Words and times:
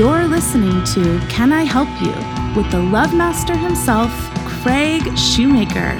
You're 0.00 0.28
listening 0.28 0.82
to 0.94 1.20
Can 1.28 1.52
I 1.52 1.64
Help 1.64 1.86
You 2.00 2.14
with 2.58 2.70
the 2.70 2.78
Love 2.78 3.14
Master 3.14 3.54
himself, 3.54 4.10
Craig 4.46 5.02
Shoemaker. 5.14 5.90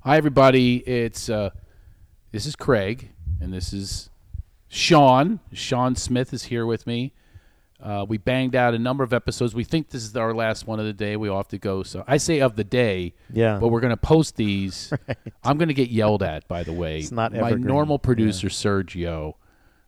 Hi, 0.00 0.16
everybody. 0.16 0.76
It's 0.78 1.28
uh, 1.28 1.50
this 2.32 2.46
is 2.46 2.56
Craig, 2.56 3.10
and 3.38 3.52
this 3.52 3.74
is 3.74 4.08
Sean. 4.68 5.40
Sean 5.52 5.94
Smith 5.94 6.32
is 6.32 6.44
here 6.44 6.64
with 6.64 6.86
me. 6.86 7.12
Uh, 7.80 8.04
we 8.08 8.18
banged 8.18 8.56
out 8.56 8.74
a 8.74 8.78
number 8.78 9.04
of 9.04 9.12
episodes. 9.12 9.54
We 9.54 9.62
think 9.62 9.90
this 9.90 10.02
is 10.02 10.16
our 10.16 10.34
last 10.34 10.66
one 10.66 10.80
of 10.80 10.86
the 10.86 10.92
day. 10.92 11.16
We 11.16 11.28
all 11.28 11.36
have 11.36 11.48
to 11.48 11.58
go. 11.58 11.84
So 11.84 12.02
I 12.08 12.16
say 12.16 12.40
of 12.40 12.56
the 12.56 12.64
day, 12.64 13.14
Yeah. 13.32 13.58
but 13.60 13.68
we're 13.68 13.80
going 13.80 13.90
to 13.92 13.96
post 13.96 14.34
these. 14.36 14.92
I'm 15.44 15.58
going 15.58 15.68
to 15.68 15.74
get 15.74 15.88
yelled 15.90 16.22
at, 16.24 16.48
by 16.48 16.64
the 16.64 16.72
way. 16.72 16.98
It's 16.98 17.12
not 17.12 17.32
My 17.32 17.50
normal 17.52 17.98
producer, 18.00 18.48
Sergio. 18.48 19.34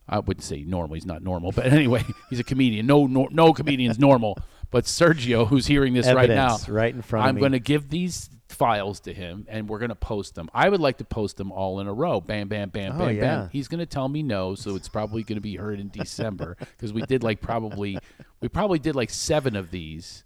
I 0.07 0.19
wouldn't 0.19 0.43
say 0.43 0.63
normal. 0.63 0.95
He's 0.95 1.05
not 1.05 1.21
normal, 1.21 1.51
but 1.51 1.65
anyway, 1.73 2.03
he's 2.29 2.39
a 2.39 2.43
comedian. 2.45 2.85
No, 2.85 3.07
no, 3.07 3.27
no 3.31 3.53
comedian's 3.53 3.99
normal. 3.99 4.37
But 4.71 4.85
Sergio, 4.85 5.47
who's 5.47 5.67
hearing 5.67 5.93
this 5.93 6.07
right 6.15 6.29
now, 6.29 6.57
right 6.69 6.93
in 6.93 7.01
front 7.01 7.27
I'm 7.27 7.37
going 7.37 7.51
to 7.51 7.59
give 7.59 7.89
these 7.89 8.29
files 8.47 9.01
to 9.01 9.13
him, 9.13 9.45
and 9.49 9.67
we're 9.69 9.79
going 9.79 9.89
to 9.89 9.95
post 9.95 10.35
them. 10.35 10.49
I 10.53 10.69
would 10.69 10.79
like 10.79 10.97
to 10.99 11.03
post 11.05 11.37
them 11.37 11.51
all 11.51 11.79
in 11.79 11.87
a 11.87 11.93
row. 11.93 12.21
Bam, 12.21 12.47
bam, 12.47 12.69
bam, 12.69 12.93
Oh, 12.95 13.05
bam, 13.05 13.15
yeah. 13.15 13.21
bam. 13.21 13.49
He's 13.51 13.67
going 13.67 13.79
to 13.79 13.85
tell 13.85 14.07
me 14.07 14.23
no, 14.23 14.55
so 14.55 14.75
it's 14.75 14.89
probably 14.89 15.23
going 15.23 15.37
to 15.37 15.41
be 15.41 15.55
heard 15.55 15.79
in 15.79 15.89
December 15.89 16.55
because 16.59 16.93
we 16.93 17.01
did 17.03 17.21
like 17.23 17.41
probably 17.41 17.97
we 18.39 18.47
probably 18.47 18.79
did 18.79 18.95
like 18.95 19.09
seven 19.09 19.55
of 19.55 19.71
these, 19.71 20.23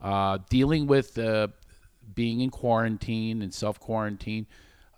uh, 0.00 0.38
dealing 0.50 0.86
with 0.86 1.18
uh, 1.18 1.48
being 2.14 2.40
in 2.40 2.50
quarantine 2.50 3.40
and 3.42 3.52
self 3.52 3.80
quarantine. 3.80 4.46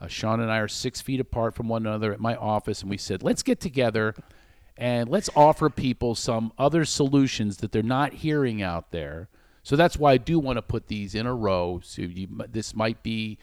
Uh, 0.01 0.07
Sean 0.07 0.41
and 0.41 0.51
I 0.51 0.59
are 0.59 0.69
six 0.69 1.01
feet 1.01 1.19
apart 1.21 1.55
from 1.57 1.69
one 1.69 1.85
another 1.87 2.13
at 2.13 2.21
my 2.21 2.37
office, 2.37 2.83
and 2.83 2.91
we 2.91 2.99
said, 2.99 3.23
let's 3.23 3.43
get 3.43 3.59
together 3.61 4.15
and 4.79 5.11
let's 5.11 5.29
offer 5.37 5.69
people 5.69 6.15
some 6.15 6.53
other 6.57 6.85
solutions 6.87 7.59
that 7.59 7.73
they're 7.73 7.83
not 7.83 8.13
hearing 8.15 8.63
out 8.63 8.91
there. 8.93 9.29
So 9.65 9.77
that's 9.77 9.99
why 9.99 10.13
I 10.13 10.17
do 10.17 10.39
want 10.39 10.57
to 10.57 10.63
put 10.63 10.87
these 10.87 11.15
in 11.15 11.27
a 11.27 11.35
row. 11.35 11.81
So 11.83 12.03
you, 12.03 12.29
this 12.51 12.75
might 12.75 13.03
be, 13.03 13.37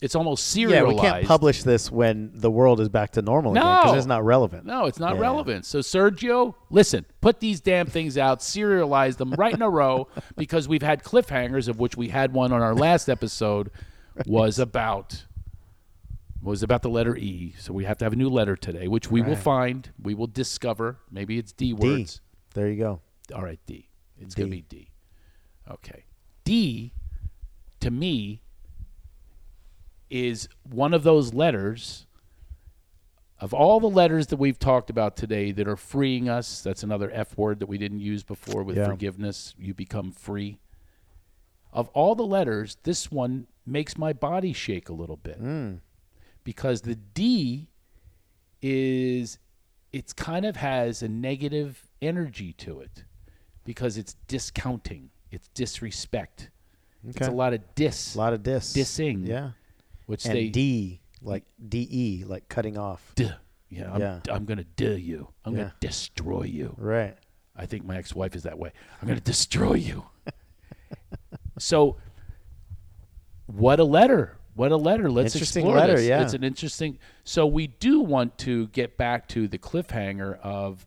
it's 0.00 0.14
almost 0.14 0.46
serialized. 0.48 0.86
yeah, 0.86 0.92
we 0.92 1.00
can't 1.00 1.26
publish 1.26 1.62
this 1.64 1.90
when 1.90 2.30
the 2.34 2.50
world 2.50 2.80
is 2.80 2.88
back 2.88 3.12
to 3.12 3.22
normal 3.22 3.52
again 3.52 3.64
because 3.82 3.96
it's 3.96 4.06
not 4.06 4.24
relevant. 4.24 4.66
No, 4.66 4.84
it's 4.84 5.00
not 5.00 5.14
Yeah. 5.16 5.22
relevant. 5.22 5.66
So 5.66 5.80
Sergio, 5.80 6.54
listen, 6.70 7.04
put 7.20 7.40
these 7.40 7.60
damn 7.60 7.86
things 7.86 8.16
out, 8.16 8.38
serialize 8.38 9.16
them 9.16 9.32
right 9.32 9.52
in 9.54 9.62
a 9.62 9.70
row 9.70 10.06
because 10.36 10.68
we've 10.68 10.82
had 10.82 11.02
cliffhangers 11.02 11.66
of 11.66 11.80
which 11.80 11.96
we 11.96 12.08
had 12.10 12.32
one 12.32 12.52
on 12.52 12.62
our 12.62 12.74
last 12.74 13.08
episode 13.08 13.70
was 14.26 14.60
about 14.60 15.24
was 16.44 16.62
about 16.62 16.82
the 16.82 16.90
letter 16.90 17.16
E. 17.16 17.54
So 17.58 17.72
we 17.72 17.84
have 17.84 17.98
to 17.98 18.04
have 18.04 18.12
a 18.12 18.16
new 18.16 18.28
letter 18.28 18.54
today, 18.56 18.86
which 18.86 19.10
we 19.10 19.22
will 19.22 19.34
Right. 19.34 19.38
find, 19.42 19.90
we 20.00 20.14
will 20.14 20.26
discover. 20.26 20.98
Maybe 21.10 21.38
it's 21.38 21.52
D 21.52 21.72
D. 21.72 21.72
words. 21.74 22.20
There 22.54 22.68
you 22.68 22.76
go. 22.76 23.00
All 23.34 23.42
right, 23.42 23.58
D. 23.66 23.88
It's 24.18 24.34
going 24.34 24.50
to 24.50 24.56
be 24.56 24.62
D. 24.62 24.90
Okay. 25.70 26.04
D, 26.44 26.92
to 27.80 27.90
me, 27.90 28.42
is 30.10 30.48
one 30.62 30.94
of 30.94 31.02
those 31.02 31.32
letters. 31.34 32.06
Of 33.40 33.52
all 33.52 33.80
the 33.80 33.90
letters 33.90 34.28
that 34.28 34.36
we've 34.36 34.58
talked 34.58 34.90
about 34.90 35.16
today 35.16 35.50
that 35.52 35.66
are 35.66 35.76
freeing 35.76 36.28
us, 36.28 36.62
that's 36.62 36.82
another 36.82 37.10
F 37.12 37.36
word 37.36 37.58
that 37.60 37.66
we 37.66 37.78
didn't 37.78 38.00
use 38.00 38.22
before 38.22 38.62
with 38.62 38.76
Yeah. 38.76 38.86
forgiveness. 38.86 39.54
You 39.58 39.74
become 39.74 40.12
free. 40.12 40.60
Of 41.72 41.88
all 41.88 42.14
the 42.14 42.24
letters, 42.26 42.76
this 42.84 43.10
one 43.10 43.48
makes 43.66 43.98
my 43.98 44.12
body 44.12 44.52
shake 44.52 44.88
a 44.88 44.92
little 44.92 45.16
bit 45.16 45.42
Mm. 45.42 45.80
Because 46.44 46.82
the 46.82 46.94
D 46.94 47.68
is 48.62 49.38
it's 49.92 50.12
kind 50.12 50.44
of 50.44 50.56
has 50.56 51.02
a 51.02 51.08
negative 51.08 51.88
energy 52.02 52.52
to 52.54 52.80
it 52.80 53.04
because 53.64 53.96
it's 53.96 54.14
discounting, 54.26 55.10
it's 55.30 55.48
disrespect. 55.54 56.50
It's 57.06 57.26
a 57.26 57.30
lot 57.30 57.52
of 57.52 57.60
dis, 57.74 58.14
A 58.14 58.18
lot 58.18 58.32
of 58.32 58.42
dis. 58.42 58.72
dissing, 58.72 59.26
Yeah. 59.26 59.50
which 60.06 60.24
And 60.24 60.34
they 60.34 60.48
D, 60.48 61.00
like 61.20 61.44
D-E, 61.68 62.24
like 62.24 62.48
cutting 62.48 62.78
off. 62.78 63.12
duh. 63.14 63.34
Yeah, 63.68 63.92
I'm, 63.92 64.00
Yeah. 64.00 64.20
I'm 64.30 64.44
gonna 64.46 64.64
duh 64.64 64.90
you. 64.96 65.28
I'm 65.44 65.52
Yeah. 65.54 65.58
gonna 65.64 65.74
destroy 65.80 66.44
you. 66.44 66.74
Right. 66.78 67.16
I 67.56 67.66
think 67.66 67.84
my 67.84 67.96
ex-wife 67.96 68.34
is 68.34 68.42
that 68.44 68.58
way. 68.58 68.72
I'm 69.00 69.06
going 69.06 69.18
to 69.18 69.24
destroy 69.24 69.74
you. 69.74 70.04
so, 71.58 71.96
what 73.46 73.78
a 73.78 73.84
letter! 73.84 74.36
What 74.54 74.70
a 74.72 74.76
letter! 74.76 75.10
Let's 75.10 75.34
Interesting 75.34 75.62
explore 75.66 75.78
letter, 75.80 75.96
this. 75.96 76.06
yeah. 76.06 76.22
It's 76.22 76.34
an 76.34 76.44
interesting. 76.44 76.98
So 77.24 77.46
we 77.46 77.66
do 77.66 78.00
want 78.00 78.38
to 78.38 78.68
get 78.68 78.96
back 78.96 79.28
to 79.28 79.48
the 79.48 79.58
cliffhanger 79.58 80.38
of. 80.40 80.86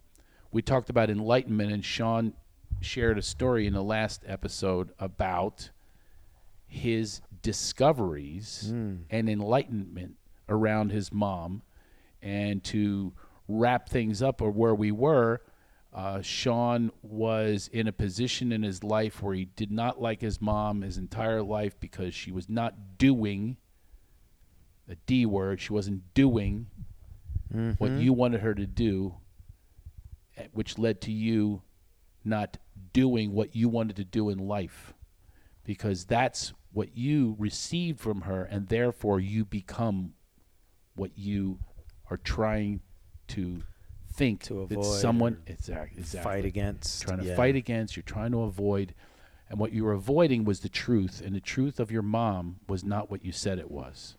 We 0.51 0.61
talked 0.61 0.89
about 0.89 1.09
enlightenment, 1.09 1.71
and 1.73 1.83
Sean 1.83 2.33
shared 2.79 3.17
a 3.17 3.21
story 3.21 3.67
in 3.67 3.73
the 3.73 3.83
last 3.83 4.21
episode 4.25 4.91
about 4.99 5.69
his 6.65 7.21
discoveries 7.41 8.67
Hmm. 8.69 8.95
and 9.09 9.29
enlightenment 9.29 10.15
around 10.49 10.91
his 10.91 11.11
mom. 11.11 11.61
And 12.21 12.63
to 12.65 13.13
wrap 13.47 13.89
things 13.89 14.21
up 14.21 14.41
or 14.41 14.49
where 14.51 14.73
we 14.75 14.91
were, 14.91 15.41
uh, 15.93 16.21
Sean 16.21 16.91
was 17.01 17.69
in 17.73 17.87
a 17.87 17.91
position 17.91 18.51
in 18.51 18.63
his 18.63 18.83
life 18.83 19.21
where 19.21 19.33
he 19.33 19.45
did 19.45 19.71
not 19.71 20.01
like 20.01 20.21
his 20.21 20.41
mom 20.41 20.81
his 20.81 20.97
entire 20.97 21.41
life 21.41 21.79
because 21.79 22.13
she 22.13 22.31
was 22.31 22.49
not 22.49 22.97
doing 22.97 23.57
the 24.87 24.95
D 25.05 25.25
word. 25.25 25.59
She 25.59 25.73
wasn't 25.73 26.13
doing 26.13 26.67
what 27.77 27.91
you 27.91 28.13
wanted 28.13 28.41
her 28.41 28.53
to 28.53 28.67
do, 28.67 29.15
eh, 30.35 30.47
which 30.51 30.77
led 30.77 31.01
to 31.01 31.11
you 31.11 31.61
not 32.23 32.57
doing 32.93 33.31
what 33.31 33.55
you 33.55 33.69
wanted 33.69 33.95
to 33.95 34.03
do 34.03 34.29
in 34.29 34.37
life 34.37 34.93
because 35.63 36.05
that's 36.05 36.53
what 36.71 36.95
you 36.95 37.35
received 37.39 37.99
from 37.99 38.21
her, 38.21 38.43
and 38.43 38.67
therefore 38.67 39.19
you 39.19 39.43
become 39.45 40.13
what 40.95 41.17
you 41.17 41.59
are 42.09 42.17
trying 42.17 42.81
to 43.27 43.63
think 44.17 44.43
To 44.43 44.65
that 44.67 44.83
someone 44.83 45.37
exactly, 45.47 45.99
exactly 45.99 46.31
Fight 46.31 46.45
against. 46.45 47.01
trying 47.03 47.19
to 47.19 47.25
yeah. 47.25 47.35
fight 47.35 47.55
against, 47.55 47.95
you're 47.95 48.03
trying 48.03 48.31
to 48.31 48.41
avoid, 48.41 48.93
and 49.49 49.59
what 49.59 49.71
you 49.71 49.83
were 49.85 49.93
avoiding 49.93 50.43
was 50.43 50.59
the 50.61 50.69
truth, 50.69 51.21
and 51.23 51.35
the 51.35 51.39
truth 51.39 51.79
of 51.79 51.91
your 51.91 52.01
mom 52.01 52.57
was 52.67 52.83
not 52.83 53.09
what 53.11 53.23
you 53.23 53.31
said 53.31 53.59
it 53.59 53.69
was. 53.71 54.17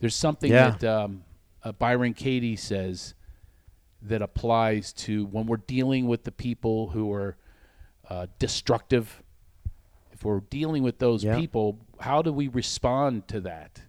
There's 0.00 0.14
something 0.16 0.50
Yeah. 0.50 0.70
that 0.78 0.84
um, 0.84 1.24
uh, 1.62 1.72
Byron 1.72 2.12
Katie 2.14 2.56
says 2.56 3.14
that 4.02 4.20
applies 4.22 4.92
to 4.92 5.26
when 5.26 5.46
we're 5.46 5.56
dealing 5.56 6.06
with 6.06 6.24
the 6.24 6.32
people 6.32 6.90
who 6.90 7.12
are 7.12 7.36
uh, 8.10 8.26
destructive. 8.38 9.22
If 10.12 10.24
we're 10.24 10.40
dealing 10.40 10.82
with 10.82 10.98
those 10.98 11.22
Yeah. 11.24 11.36
people, 11.38 11.78
how 12.00 12.22
do 12.22 12.32
we 12.32 12.48
respond 12.48 13.28
to 13.28 13.40
that? 13.42 13.82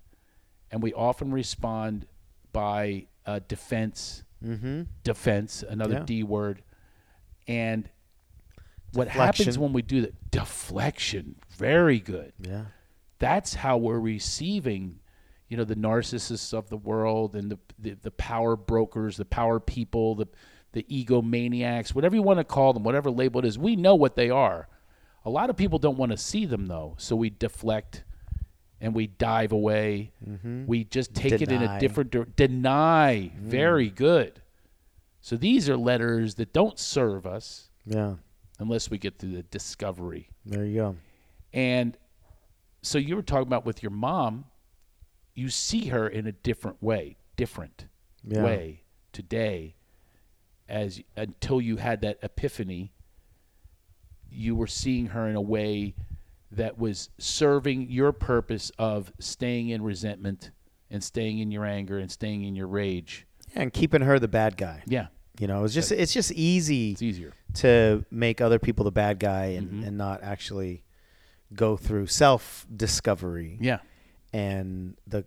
And 0.72 0.81
we 0.84 0.94
often 0.94 1.31
respond 1.31 2.06
by 2.53 3.08
uh, 3.26 3.40
defense, 3.47 4.24
Mm-hmm. 4.46 4.84
defense, 5.04 5.64
another 5.68 5.96
Yeah. 5.96 6.04
D 6.04 6.24
word. 6.24 6.62
And 7.48 7.90
what 8.94 9.08
happens 9.08 9.58
when 9.58 9.74
we 9.74 9.82
do 9.82 10.02
that? 10.02 10.32
Deflection. 10.32 11.36
Very 11.58 12.00
good. 12.00 12.34
Yeah. 12.40 12.66
That's 13.20 13.53
how 13.56 13.78
we're 13.78 14.00
receiving, 14.00 15.00
you 15.50 15.58
know, 15.58 15.64
the 15.66 15.76
narcissists 15.76 16.53
of 16.53 16.70
the 16.70 16.78
world 16.78 17.36
and 17.36 17.52
the 17.52 17.59
the, 17.78 17.97
the 18.02 18.12
power 18.12 18.56
brokers, 18.56 19.18
the 19.18 19.26
power 19.26 19.59
people, 19.59 20.16
the 20.16 20.28
the 20.72 20.84
egomaniacs, 20.84 21.96
whatever 21.96 22.16
you 22.16 22.22
want 22.22 22.38
to 22.40 22.44
call 22.44 22.74
them, 22.74 22.84
whatever 22.84 23.09
label 23.09 23.40
it 23.40 23.46
is. 23.46 23.58
We 23.58 23.76
know 23.76 23.96
what 23.96 24.16
they 24.16 24.30
are. 24.30 24.68
A 25.26 25.30
lot 25.30 25.50
of 25.50 25.58
people 25.58 25.80
don't 25.80 25.97
want 25.97 26.12
to 26.12 26.18
see 26.18 26.46
them 26.46 26.68
though, 26.68 26.96
so 26.97 27.16
we 27.16 27.30
deflect 27.30 28.03
and 28.81 28.93
we 28.93 29.08
dive 29.08 29.52
away. 29.52 30.11
Mm-hmm. 30.28 30.66
We 30.66 30.84
just 30.85 31.14
take 31.14 31.34
it 31.41 31.52
in 31.52 31.61
a 31.61 31.79
different 31.79 32.11
dir- 32.11 32.26
deny. 32.26 33.31
Mm. 33.35 33.40
Very 33.41 33.90
good. 33.90 34.41
So 35.22 35.35
these 35.35 35.70
are 35.70 35.76
letters 35.78 36.35
that 36.35 36.53
don't 36.53 36.79
serve 36.79 37.26
us 37.28 37.70
Yeah. 37.85 38.16
unless 38.58 38.90
we 38.90 38.97
get 38.97 39.20
through 39.20 39.34
the 39.34 39.43
discovery. 39.43 40.29
There 40.46 40.66
you 40.66 40.76
go. 40.76 40.96
And 41.53 41.97
so 42.81 42.97
you 42.97 43.16
were 43.16 43.22
talking 43.22 43.47
about 43.47 43.66
with 43.66 43.84
your 43.84 43.91
mom, 43.91 44.46
you 45.35 45.49
see 45.49 45.87
her 45.87 46.08
in 46.08 46.25
a 46.28 46.32
different 46.32 46.82
way, 46.82 47.17
different 47.35 47.85
Yeah. 48.23 48.43
way 48.43 48.84
today 49.11 49.75
as 50.70 51.02
until 51.17 51.59
you 51.59 51.78
had 51.78 52.02
that 52.02 52.20
epiphany 52.22 52.93
you 54.32 54.55
were 54.55 54.67
seeing 54.67 55.08
her 55.08 55.28
in 55.28 55.35
a 55.35 55.41
way 55.41 55.96
that 56.51 56.78
was 56.79 57.09
serving 57.17 57.90
your 57.90 58.11
purpose 58.11 58.72
of 58.79 59.11
staying 59.19 59.69
in 59.69 59.81
resentment 59.84 60.51
and 60.90 61.03
staying 61.03 61.40
in 61.40 61.51
your 61.51 61.66
anger 61.66 61.97
and 61.99 62.11
staying 62.11 62.43
in 62.43 62.55
your 62.55 62.67
rage. 62.67 63.28
And 63.55 63.72
keeping 63.73 64.01
her 64.01 64.17
the 64.19 64.28
bad 64.28 64.57
guy. 64.57 64.84
Yeah. 64.87 65.07
You 65.40 65.47
know, 65.47 65.63
it's 65.63 65.73
just 65.73 65.91
it's 65.91 66.11
just 66.13 66.31
easy 66.34 66.91
It's 66.91 67.01
easier. 67.01 67.34
to 67.55 68.03
make 68.11 68.41
other 68.41 68.59
people 68.59 68.84
the 68.85 68.91
bad 68.91 69.19
guy 69.19 69.46
and, 69.57 69.67
Mm-hmm. 69.67 69.84
and 69.85 69.97
not 69.97 70.22
actually 70.23 70.84
go 71.53 71.78
through 71.78 72.07
self 72.07 72.66
discovery. 72.75 73.57
Yeah. 73.61 73.79
And 74.34 74.97
the 75.07 75.25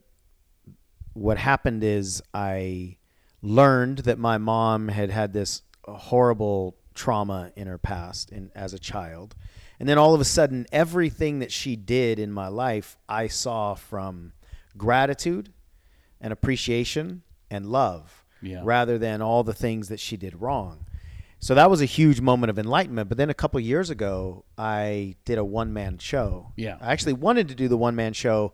what 1.14 1.38
happened 1.38 1.82
is 1.84 2.22
I 2.34 2.96
learned 3.42 3.98
that 4.00 4.19
my 4.19 4.38
mom 4.38 4.88
had 4.88 5.10
had 5.10 5.32
this 5.32 5.62
horrible 5.84 6.76
trauma 6.94 7.50
in 7.56 7.66
her 7.66 7.78
past 7.78 8.30
in, 8.30 8.50
as 8.54 8.72
a 8.74 8.78
child. 8.78 9.34
And 9.80 9.88
then 9.88 9.98
all 9.98 10.14
of 10.14 10.20
a 10.20 10.24
sudden 10.24 10.66
everything 10.72 11.40
that 11.40 11.50
she 11.52 11.76
did 11.76 12.19
in 12.19 12.30
my 12.32 12.48
life 12.48 12.96
I 13.08 13.26
saw 13.28 13.74
from 13.74 14.32
gratitude 14.76 15.52
and 16.20 16.32
appreciation 16.32 17.22
and 17.50 17.66
love 17.66 18.24
Yeah. 18.40 18.60
rather 18.64 18.96
than 18.98 19.20
all 19.22 19.42
the 19.44 19.52
things 19.54 19.88
that 19.88 20.00
she 20.00 20.16
did 20.16 20.40
wrong. 20.40 20.86
So 21.40 21.54
that 21.56 21.69
was 21.69 21.80
a 21.82 21.86
huge 21.86 22.20
moment 22.20 22.50
of 22.50 22.58
enlightenment. 22.58 23.08
But 23.08 23.19
then 23.19 23.28
a 23.28 23.34
couple 23.34 23.58
years 23.58 23.90
ago, 23.90 24.44
I 24.56 25.16
did 25.24 25.38
a 25.38 25.44
one 25.44 25.72
man 25.72 25.98
show. 25.98 26.52
Yeah. 26.56 26.78
I 26.80 26.92
actually 26.92 27.14
wanted 27.14 27.48
to 27.48 27.54
do 27.56 27.66
the 27.66 27.76
one 27.76 27.96
man 27.96 28.12
show 28.12 28.52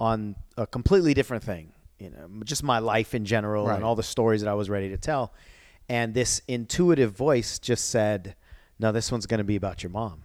on 0.00 0.34
a 0.56 0.66
completely 0.66 1.14
different 1.14 1.44
thing, 1.44 1.72
you 2.00 2.10
know, 2.10 2.28
just 2.44 2.64
my 2.64 2.80
life 2.80 3.14
in 3.14 3.24
general 3.24 3.66
Right. 3.68 3.76
and 3.76 3.84
all 3.84 3.94
the 3.94 4.02
stories 4.02 4.40
that 4.42 4.50
I 4.50 4.54
was 4.54 4.68
ready 4.68 4.88
to 4.88 4.96
tell. 4.96 5.32
And 5.88 6.12
this 6.14 6.42
intuitive 6.48 7.12
voice 7.12 7.60
just 7.60 7.88
said, 7.90 8.34
No, 8.80 8.90
this 8.90 9.12
one's 9.12 9.26
going 9.26 9.38
to 9.38 9.44
be 9.44 9.54
about 9.56 9.84
your 9.84 9.90
mom. 9.90 10.24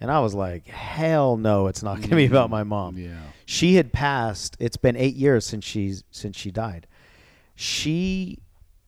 And 0.00 0.10
I 0.10 0.20
was 0.20 0.34
like, 0.34 0.66
Hell 0.66 1.36
no, 1.36 1.66
it's 1.68 1.82
not 1.82 1.96
going 1.98 2.10
to 2.10 2.16
be 2.16 2.26
about 2.26 2.50
my 2.50 2.62
mom. 2.64 2.98
Yeah. 2.98 3.16
She 3.46 3.76
had 3.76 3.92
passed. 3.92 4.56
It's 4.60 4.76
been 4.76 4.96
eight 4.96 5.14
years 5.16 5.46
since 5.46 5.64
she's 5.64 6.04
since 6.10 6.36
she 6.36 6.50
died. 6.50 6.86
She 7.54 8.38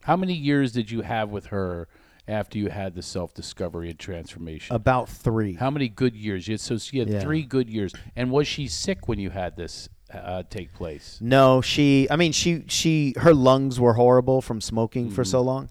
How 0.03 0.17
many 0.17 0.35
years 0.35 0.73
did 0.73 0.91
you 0.91 1.01
have 1.03 1.31
with 1.31 1.47
her 1.47 1.89
after 2.27 2.59
you 2.59 2.69
had 2.69 2.95
the 2.95 3.03
self 3.03 3.33
discovery 3.33 3.89
and 3.91 3.99
transformation? 3.99 4.77
about 4.77 5.09
three. 5.09 5.55
How 5.55 5.71
many 5.71 5.89
good 5.89 6.15
years? 6.15 6.47
You- 6.49 6.59
So 6.59 6.77
she 6.79 6.99
had 6.99 7.09
Yeah. 7.09 7.21
three 7.21 7.43
good 7.43 7.71
years. 7.71 7.93
And 8.15 8.31
was 8.31 8.47
she 8.47 8.69
sick 8.69 9.09
when 9.09 9.19
you 9.19 9.31
had 9.31 9.57
this 9.57 9.89
uh, 10.13 10.43
take 10.51 10.73
place? 10.75 11.19
No, 11.21 11.61
she. 11.61 12.07
I 12.11 12.17
mean, 12.17 12.33
she. 12.33 12.65
She. 12.69 13.15
Her 13.19 13.35
lungs 13.35 13.79
were 13.81 13.95
horrible 13.95 14.41
from 14.43 14.61
smoking 14.61 15.11
for 15.11 15.25
so 15.25 15.41
long. 15.43 15.69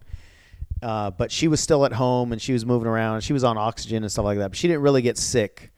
Uh, 0.82 1.10
but 1.12 1.32
she 1.32 1.48
was 1.48 1.60
still 1.60 1.86
at 1.86 1.94
home 1.94 2.32
and 2.32 2.42
she 2.42 2.54
was 2.54 2.66
moving 2.66 2.88
around. 2.88 3.22
She 3.22 3.34
was 3.34 3.44
on 3.44 3.58
oxygen 3.58 4.04
and 4.04 4.12
stuff 4.12 4.26
like 4.26 4.38
that. 4.38 4.50
But 4.50 4.58
she 4.58 4.68
didn't 4.68 4.82
really 4.84 5.02
get 5.02 5.18
sick 5.18 5.72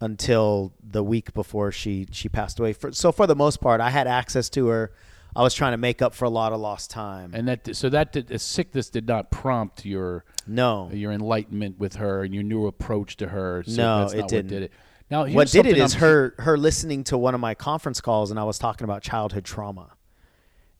until 0.00 0.72
the 0.82 1.02
week 1.02 1.34
before 1.34 1.72
she 1.72 2.06
she 2.12 2.28
passed 2.28 2.58
away. 2.58 2.72
For, 2.72 2.92
so 2.92 3.12
for 3.12 3.26
the 3.26 3.36
most 3.36 3.60
part, 3.60 3.80
I 3.80 3.90
had 3.90 4.06
access 4.06 4.48
to 4.50 4.68
her. 4.68 4.92
I 5.36 5.42
was 5.42 5.54
trying 5.54 5.72
to 5.72 5.76
make 5.76 6.00
up 6.00 6.14
for 6.14 6.24
a 6.24 6.30
lot 6.30 6.52
of 6.52 6.60
lost 6.60 6.90
time. 6.90 7.32
And 7.34 7.46
that 7.48 7.76
so 7.76 7.88
that 7.90 8.12
did, 8.12 8.28
the 8.28 8.38
sickness 8.38 8.88
did 8.90 9.06
not 9.06 9.30
prompt 9.30 9.84
your 9.84 10.24
no, 10.46 10.88
your 10.92 11.12
enlightenment 11.12 11.78
with 11.78 11.96
her 11.96 12.22
and 12.24 12.32
your 12.34 12.42
new 12.42 12.66
approach 12.66 13.16
to 13.18 13.28
her. 13.28 13.62
So 13.66 13.72
No, 13.76 13.98
it 13.98 14.00
not 14.02 14.16
what 14.22 14.28
didn't. 14.28 14.48
did 14.50 14.62
it. 14.64 14.72
Now 15.10 15.26
what 15.26 15.48
did 15.48 15.66
it 15.66 15.76
is 15.76 15.94
I'm- 15.94 16.00
her 16.00 16.34
her 16.38 16.56
listening 16.56 17.04
to 17.04 17.18
one 17.18 17.34
of 17.34 17.40
my 17.40 17.54
conference 17.54 18.00
calls 18.00 18.30
and 18.30 18.40
I 18.40 18.44
was 18.44 18.58
talking 18.58 18.84
about 18.84 19.02
childhood 19.02 19.44
trauma 19.44 19.90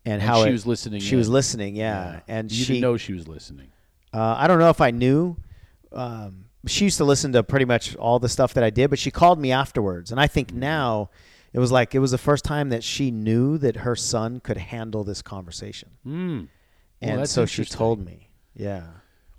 and, 0.05 0.15
And 0.15 0.23
how 0.23 0.43
she 0.45 0.49
it- 0.51 0.53
was 0.53 0.67
listening 0.67 1.01
She 1.01 1.17
was 1.17 1.29
listening, 1.29 1.77
yeah, 1.77 2.21
and 2.29 2.51
you 2.51 2.65
she 2.65 2.73
didn't 2.75 2.83
know 2.83 2.97
she 2.97 3.13
was 3.13 3.27
listening. 3.29 3.69
Uh, 4.13 4.35
I 4.39 4.47
don't 4.47 4.59
know 4.59 4.71
if 4.71 4.81
I 4.81 4.91
knew. 4.91 5.37
Um, 5.93 6.47
she 6.67 6.85
used 6.85 6.97
to 6.99 7.05
listen 7.05 7.33
to 7.33 7.43
pretty 7.43 7.65
much 7.65 7.95
all 7.97 8.19
the 8.19 8.29
stuff 8.29 8.55
that 8.55 8.65
I 8.65 8.71
did, 8.71 8.91
but 8.91 8.99
she 8.99 9.11
called 9.11 9.39
me 9.39 9.53
afterwards, 9.53 10.11
and 10.11 10.21
I 10.21 10.27
think 10.27 10.49
Mm-hmm. 10.49 10.61
now 10.61 11.11
it 11.53 11.59
was 11.59 11.73
like 11.73 11.95
it 11.95 11.99
was 11.99 12.11
the 12.11 12.19
first 12.19 12.45
time 12.45 12.69
that 12.71 12.85
she 12.85 13.11
knew 13.11 13.59
that 13.59 13.77
her 13.77 13.97
son 13.97 14.41
could 14.41 14.57
handle 14.59 15.05
this 15.05 15.23
conversation, 15.23 15.91
Mm. 16.07 16.49
and 17.01 17.21
that's 17.21 17.33
so 17.33 17.47
she 17.47 17.65
told 17.65 18.05
me, 18.05 18.31
yeah, 18.55 18.85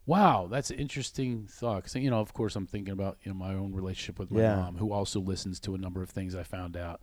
Wow, 0.06 0.48
that's 0.50 0.72
an 0.72 0.80
interesting 0.80 1.46
thought. 1.48 1.84
'Cause, 1.84 1.94
you 1.94 2.10
know, 2.10 2.20
of 2.20 2.34
course, 2.34 2.56
I'm 2.56 2.66
thinking 2.66 2.94
about 2.94 3.20
you 3.24 3.32
know 3.32 3.38
my 3.38 3.54
own 3.54 3.74
relationship 3.74 4.18
with 4.18 4.32
my 4.32 4.42
Yeah. 4.42 4.56
mom, 4.56 4.78
who 4.78 4.92
also 4.92 5.20
listens 5.20 5.60
to 5.62 5.76
a 5.76 5.78
number 5.78 6.02
of 6.02 6.10
things 6.10 6.34
I 6.36 6.42
found 6.44 6.76
out. 6.76 7.00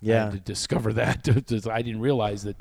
Yeah. 0.00 0.30
to 0.30 0.38
discover 0.40 0.92
that. 0.94 1.28
I 1.70 1.82
didn't 1.82 2.00
realize 2.00 2.42
that. 2.44 2.56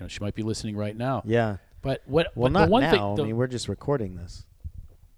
Know, 0.00 0.08
she 0.08 0.18
might 0.20 0.34
be 0.34 0.42
listening 0.42 0.76
right 0.76 0.96
now. 0.96 1.22
yeah. 1.26 1.56
But 1.82 2.02
what? 2.06 2.28
Well, 2.34 2.50
but 2.50 2.58
not 2.58 2.64
the 2.66 2.70
one 2.72 2.82
now. 2.82 2.90
thing. 2.90 3.14
the- 3.16 3.22
I 3.22 3.26
mean, 3.26 3.36
we're 3.36 3.46
just 3.46 3.68
recording 3.68 4.14
this. 4.16 4.44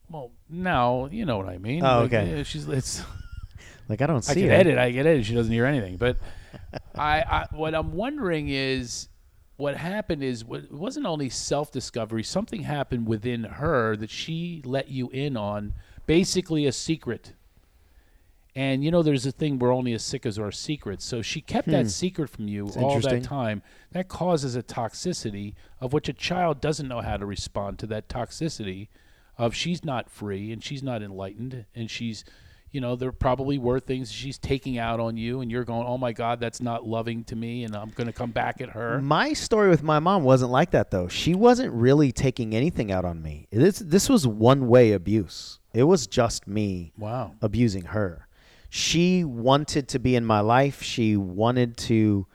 well, 0.09 0.31
now 0.49 1.09
you 1.11 1.25
know 1.25 1.37
what 1.39 1.49
I 1.49 1.59
mean. 1.59 1.85
Oh, 1.85 2.03
Like, 2.03 2.13
okay. 2.13 2.43
she's 2.45 2.69
it's. 2.69 3.03
Like 3.89 4.01
I 4.01 4.07
don't 4.07 4.23
see. 4.25 4.31
I 4.31 4.35
can 4.35 4.45
her. 4.49 4.53
edit. 4.55 4.79
I 4.79 4.93
can 4.93 5.07
edit. 5.07 5.27
She 5.27 5.35
doesn't 5.35 5.53
hear 5.53 5.67
anything. 5.67 5.97
But 5.97 6.17
I, 6.95 7.21
I, 7.23 7.47
what 7.51 7.75
I'm 7.75 7.93
wondering 7.95 8.49
is, 8.49 9.09
what 9.57 9.77
happened 9.77 10.23
is, 10.23 10.43
it 10.49 10.73
wasn't 10.73 11.05
only 11.05 11.29
self-discovery. 11.29 12.23
Something 12.23 12.63
happened 12.63 13.07
within 13.09 13.43
her 13.43 13.97
that 13.97 14.09
she 14.09 14.63
let 14.65 14.89
you 14.89 15.11
in 15.11 15.37
on, 15.37 15.75
basically 16.07 16.65
a 16.65 16.73
secret. 16.73 17.33
And 18.55 18.85
you 18.85 18.91
know, 18.91 19.03
there's 19.03 19.25
a 19.25 19.33
thing 19.33 19.59
we're 19.59 19.75
only 19.75 19.95
as 19.95 20.03
sick 20.03 20.27
as 20.27 20.39
our 20.39 20.53
secrets. 20.53 21.05
So 21.05 21.23
she 21.23 21.41
kept 21.41 21.69
that 21.69 21.83
hmm. 21.83 21.89
secret 21.89 22.29
from 22.29 22.49
you 22.49 22.69
all 22.77 23.01
that 23.01 23.23
time. 23.23 23.63
That 23.93 24.09
causes 24.09 24.57
a 24.57 24.63
toxicity 24.63 25.55
of 25.81 25.93
which 25.93 26.09
a 26.09 26.13
child 26.13 26.61
doesn't 26.61 26.89
know 26.89 27.01
how 27.01 27.17
to 27.17 27.27
respond 27.27 27.79
to 27.81 27.87
that 27.87 28.09
toxicity 28.09 28.89
of 29.39 29.55
she's 29.55 29.85
not 29.85 30.11
free 30.11 30.53
and 30.53 30.63
she's 30.63 30.83
not 30.83 31.03
enlightened 31.03 31.65
and 31.75 31.91
she's 31.91 32.25
you 32.71 32.81
know 32.81 32.97
there 32.97 33.13
probably 33.13 33.59
were 33.59 33.81
things 33.81 34.11
she's 34.11 34.39
taking 34.39 34.79
out 34.79 35.01
on 35.01 35.17
you 35.17 35.41
and 35.41 35.51
you're 35.51 35.65
going 35.65 35.87
oh 35.87 35.99
my 35.99 36.13
god 36.13 36.41
that's 36.41 36.61
not 36.61 36.87
loving 36.87 37.25
to 37.25 37.37
me 37.37 37.65
and 37.65 37.75
i'm 37.75 37.91
going 37.91 38.07
to 38.07 38.13
come 38.13 38.31
back 38.31 38.61
at 38.61 38.71
her 38.71 39.01
My 39.01 39.33
story 39.33 39.69
with 39.69 39.83
my 39.83 39.99
mom 39.99 40.25
wasn't 40.25 40.51
like 40.51 40.71
that 40.73 40.91
though. 40.91 41.09
She 41.09 41.35
wasn't 41.35 41.73
really 41.73 42.13
taking 42.13 42.55
anything 42.55 42.91
out 42.91 43.05
on 43.05 43.23
me. 43.23 43.47
This 43.51 43.79
this 43.79 44.09
was 44.09 44.27
one 44.27 44.69
way 44.69 44.93
abuse. 44.93 45.61
It 45.73 45.85
was 45.85 46.07
just 46.07 46.47
me 46.47 46.93
wow 46.99 47.35
abusing 47.41 47.85
her. 47.87 48.27
She 48.75 49.23
wanted 49.23 49.89
to 49.89 49.99
be 49.99 50.17
in 50.17 50.25
my 50.25 50.41
life. 50.41 50.83
She 50.83 51.15
wanted 51.15 51.77
to 51.77 52.27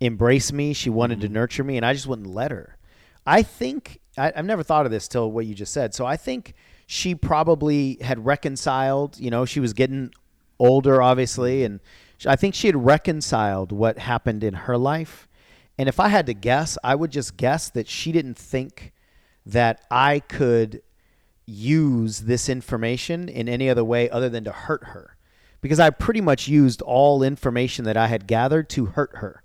embrace 0.00 0.50
me. 0.50 0.72
She 0.72 0.88
wanted 0.88 1.20
to 1.20 1.26
mm-hmm. 1.26 1.34
nurture 1.34 1.64
me, 1.64 1.76
and 1.76 1.84
I 1.84 1.92
just 1.92 2.06
wouldn't 2.06 2.28
let 2.28 2.50
her. 2.50 2.78
I 3.26 3.42
think 3.42 4.00
I, 4.16 4.32
I've 4.34 4.46
never 4.46 4.62
thought 4.62 4.86
of 4.86 4.90
this 4.90 5.06
till 5.06 5.30
what 5.30 5.44
you 5.44 5.54
just 5.54 5.70
said. 5.70 5.92
So 5.92 6.06
I 6.06 6.16
think 6.16 6.54
she 6.86 7.14
probably 7.14 7.98
had 8.00 8.24
reconciled. 8.24 9.20
You 9.20 9.30
know, 9.30 9.44
she 9.44 9.60
was 9.60 9.74
getting 9.74 10.14
older, 10.58 11.02
obviously, 11.02 11.62
and 11.62 11.78
I 12.24 12.36
think 12.36 12.54
she 12.54 12.68
had 12.68 12.86
reconciled 12.86 13.70
what 13.70 13.98
happened 13.98 14.42
in 14.42 14.54
her 14.54 14.78
life. 14.78 15.28
And 15.76 15.90
if 15.90 16.00
I 16.00 16.08
had 16.08 16.24
to 16.24 16.32
guess, 16.32 16.78
I 16.82 16.94
would 16.94 17.10
just 17.10 17.36
guess 17.36 17.68
that 17.68 17.86
she 17.86 18.12
didn't 18.12 18.38
think 18.38 18.94
that 19.44 19.84
I 19.90 20.20
could 20.20 20.80
use 21.44 22.20
this 22.20 22.48
information 22.48 23.28
in 23.28 23.46
any 23.46 23.68
other 23.68 23.84
way 23.84 24.08
other 24.08 24.30
than 24.30 24.44
to 24.44 24.52
hurt 24.52 24.84
her 24.84 25.18
because 25.62 25.80
I 25.80 25.88
pretty 25.88 26.20
much 26.20 26.48
used 26.48 26.82
all 26.82 27.22
information 27.22 27.86
that 27.86 27.96
I 27.96 28.08
had 28.08 28.26
gathered 28.26 28.68
to 28.70 28.86
hurt 28.86 29.12
her. 29.16 29.42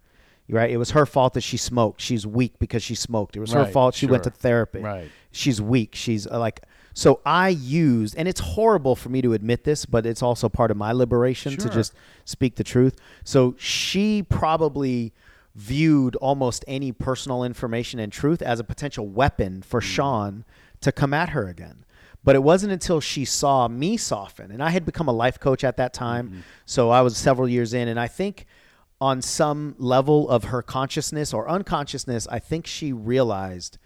Right? 0.49 0.71
It 0.71 0.77
was 0.77 0.91
her 0.91 1.05
fault 1.05 1.33
that 1.33 1.41
she 1.41 1.57
smoked. 1.57 1.99
She's 1.99 2.25
weak 2.25 2.57
because 2.57 2.81
she 2.81 2.95
smoked. 2.95 3.35
It 3.35 3.41
was 3.41 3.51
her 3.51 3.65
fault 3.65 3.95
she 3.95 4.05
went 4.05 4.23
to 4.23 4.29
therapy. 4.29 4.79
Right. 4.79 5.09
She's 5.31 5.61
weak. 5.61 5.93
She's 5.93 6.25
uh, 6.25 6.39
like 6.39 6.61
so 6.93 7.19
I 7.25 7.49
used 7.49 8.15
and 8.17 8.27
it's 8.27 8.39
horrible 8.39 8.95
for 8.95 9.09
me 9.09 9.21
to 9.21 9.33
admit 9.33 9.65
this, 9.65 9.85
but 9.85 10.05
it's 10.05 10.23
also 10.23 10.47
part 10.49 10.71
of 10.71 10.77
my 10.77 10.93
liberation 10.93 11.55
to 11.57 11.69
just 11.69 11.93
speak 12.25 12.55
the 12.55 12.63
truth. 12.63 12.95
So 13.25 13.55
she 13.57 14.23
probably 14.23 15.13
viewed 15.53 16.15
almost 16.17 16.63
any 16.67 16.91
personal 16.91 17.43
information 17.43 17.99
and 17.99 18.11
truth 18.11 18.41
as 18.41 18.59
a 18.59 18.63
potential 18.63 19.07
weapon 19.07 19.61
for 19.61 19.81
Sean 19.81 20.45
to 20.81 20.91
come 20.91 21.13
at 21.13 21.29
her 21.29 21.47
again. 21.49 21.83
But 22.23 22.35
it 22.35 22.43
wasn't 22.43 22.73
until 22.73 22.99
she 22.99 23.23
saw 23.23 23.67
me 23.67 23.95
soften, 23.95 24.51
and 24.51 24.61
I 24.61 24.71
had 24.71 24.85
become 24.85 25.07
a 25.07 25.13
life 25.13 25.39
coach 25.39 25.63
at 25.63 25.77
that 25.77 25.93
time. 25.93 26.27
Mm-hmm. 26.27 26.39
So 26.65 26.89
I 26.89 27.01
was 27.01 27.15
several 27.17 27.47
years 27.47 27.73
in, 27.73 27.87
and 27.87 27.99
I 27.99 28.07
think 28.07 28.45
on 28.99 29.21
some 29.21 29.75
level 29.77 30.27
of 30.29 30.45
her 30.45 30.61
consciousness 30.61 31.33
or 31.33 31.47
unconsciousness, 31.47 32.27
I 32.29 32.39
think 32.39 32.67
she 32.67 32.91
realized 32.91 33.77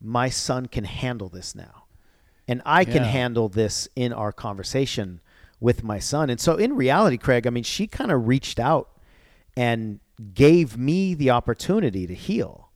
my 0.00 0.28
son 0.28 0.66
can 0.66 0.84
handle 0.84 1.28
this 1.28 1.54
now. 1.54 1.84
And 2.46 2.62
I 2.64 2.84
can 2.84 3.04
Yeah. 3.04 3.10
handle 3.10 3.48
this 3.48 3.88
in 3.94 4.12
our 4.12 4.32
conversation 4.32 5.20
with 5.60 5.82
my 5.84 5.98
son. 5.98 6.30
And 6.30 6.40
so, 6.40 6.56
in 6.56 6.76
reality, 6.76 7.18
Craig, 7.18 7.46
I 7.46 7.50
mean, 7.50 7.64
she 7.64 7.86
kind 7.86 8.10
of 8.10 8.26
reached 8.26 8.58
out 8.58 8.88
and 9.56 10.00
gave 10.34 10.76
me 10.76 11.14
the 11.14 11.30
opportunity 11.30 12.06
to 12.06 12.14
heal. 12.14 12.67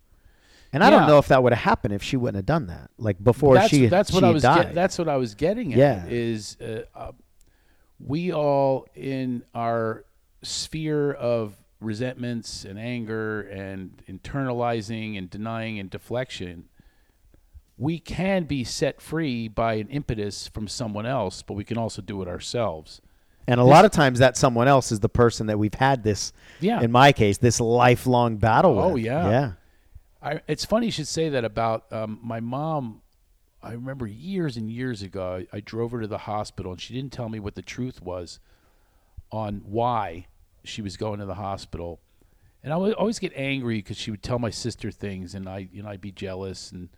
And 0.72 0.82
I 0.82 0.88
don't 0.90 1.02
Yeah. 1.02 1.08
know 1.08 1.18
if 1.18 1.28
that 1.28 1.42
would 1.42 1.52
have 1.52 1.62
happened 1.62 1.92
if 1.94 2.02
she 2.02 2.16
wouldn't 2.16 2.36
have 2.36 2.46
done 2.46 2.66
that. 2.68 2.90
Like 2.98 3.22
before 3.22 3.54
that's, 3.54 3.68
she 3.68 3.86
that's 3.86 4.10
what 4.12 4.20
she 4.20 4.26
I 4.26 4.30
was 4.30 4.42
died. 4.42 4.62
get, 4.66 4.74
that's 4.74 4.98
what 4.98 5.08
I 5.08 5.16
was 5.16 5.34
getting 5.34 5.72
at 5.72 5.78
Yeah. 5.78 6.04
is 6.08 6.56
uh, 6.60 6.82
uh, 6.94 7.12
we 8.00 8.32
all 8.32 8.86
in 8.94 9.42
our 9.54 10.04
sphere 10.42 11.12
of 11.12 11.56
resentments 11.80 12.64
and 12.64 12.78
anger 12.78 13.42
and 13.42 14.02
internalizing 14.08 15.18
and 15.18 15.28
denying 15.28 15.78
and 15.78 15.90
deflection 15.90 16.64
we 17.78 17.98
can 17.98 18.44
be 18.44 18.62
set 18.62 19.00
free 19.00 19.48
by 19.48 19.74
an 19.74 19.88
impetus 19.88 20.46
from 20.46 20.68
someone 20.68 21.06
else 21.06 21.42
but 21.42 21.54
we 21.54 21.64
can 21.64 21.76
also 21.76 22.00
do 22.00 22.22
it 22.22 22.28
ourselves 22.28 23.00
and 23.48 23.58
a 23.58 23.64
lot 23.64 23.84
of 23.84 23.90
times 23.90 24.20
that 24.20 24.36
someone 24.36 24.68
else 24.68 24.92
is 24.92 25.00
the 25.00 25.08
person 25.08 25.48
that 25.48 25.58
we've 25.58 25.74
had 25.74 26.04
this 26.04 26.32
Yeah. 26.60 26.80
in 26.80 26.92
my 26.92 27.10
case, 27.10 27.38
this 27.38 27.58
lifelong 27.60 28.36
battle 28.36 28.78
Oh, 28.78 28.94
yeah. 28.94 29.28
Yeah. 29.30 29.52
I, 30.22 30.40
it's 30.46 30.64
funny 30.64 30.86
you 30.86 30.92
should 30.92 31.08
say 31.08 31.28
that 31.30 31.44
about 31.44 31.92
um, 31.92 32.20
my 32.22 32.40
mom. 32.40 33.02
I 33.62 33.72
remember 33.72 34.06
years 34.06 34.56
and 34.56 34.70
years 34.70 35.02
ago, 35.02 35.44
I, 35.52 35.56
I 35.56 35.60
drove 35.60 35.92
her 35.92 36.00
to 36.00 36.06
the 36.06 36.18
hospital, 36.18 36.72
and 36.72 36.80
she 36.80 36.94
didn't 36.94 37.12
tell 37.12 37.28
me 37.28 37.40
what 37.40 37.54
the 37.54 37.62
truth 37.62 38.02
was 38.02 38.40
on 39.30 39.62
why 39.64 40.26
she 40.64 40.82
was 40.82 40.96
going 40.96 41.20
to 41.20 41.26
the 41.26 41.34
hospital. 41.34 42.00
And 42.62 42.72
I 42.72 42.76
would 42.76 42.94
always 42.94 43.18
get 43.18 43.32
angry 43.34 43.76
because 43.76 43.96
she 43.96 44.10
would 44.10 44.22
tell 44.22 44.38
my 44.38 44.50
sister 44.50 44.90
things, 44.90 45.34
and 45.34 45.48
I, 45.48 45.68
you 45.72 45.82
know, 45.82 45.88
I'd 45.88 46.00
be 46.00 46.12
jealous. 46.12 46.70
And 46.70 46.88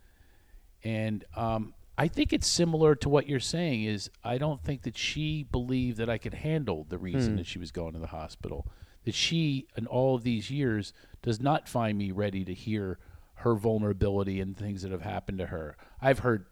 and 0.83 1.25
um, 1.35 1.73
I 1.97 2.07
think 2.07 2.33
it's 2.33 2.47
similar 2.47 2.93
to 2.95 3.09
what 3.09 3.27
you're 3.27 3.39
saying. 3.39 3.83
Is 3.83 4.11
I 4.23 4.37
don't 4.37 4.63
think 4.63 4.83
that 4.83 4.97
she 4.97 5.43
believed 5.43 5.97
that 5.97 6.09
I 6.09 6.19
could 6.19 6.35
handle 6.35 6.85
the 6.89 6.99
reason 6.99 7.37
that 7.37 7.47
she 7.47 7.57
was 7.57 7.71
going 7.71 7.93
to 7.93 7.99
the 7.99 8.07
hospital. 8.07 8.67
That 9.05 9.15
she, 9.15 9.67
in 9.77 9.85
all 9.87 10.15
of 10.15 10.23
these 10.23 10.49
years, 10.49 10.93
does 11.21 11.39
not 11.39 11.67
find 11.67 11.97
me 11.97 12.11
ready 12.11 12.43
to 12.45 12.53
hear 12.53 12.97
her 13.35 13.55
vulnerability 13.55 14.39
and 14.39 14.57
things 14.57 14.81
that 14.81 14.91
have 14.91 15.01
happened 15.01 15.37
to 15.39 15.47
her. 15.47 15.75
I've 16.01 16.19
heard 16.19 16.45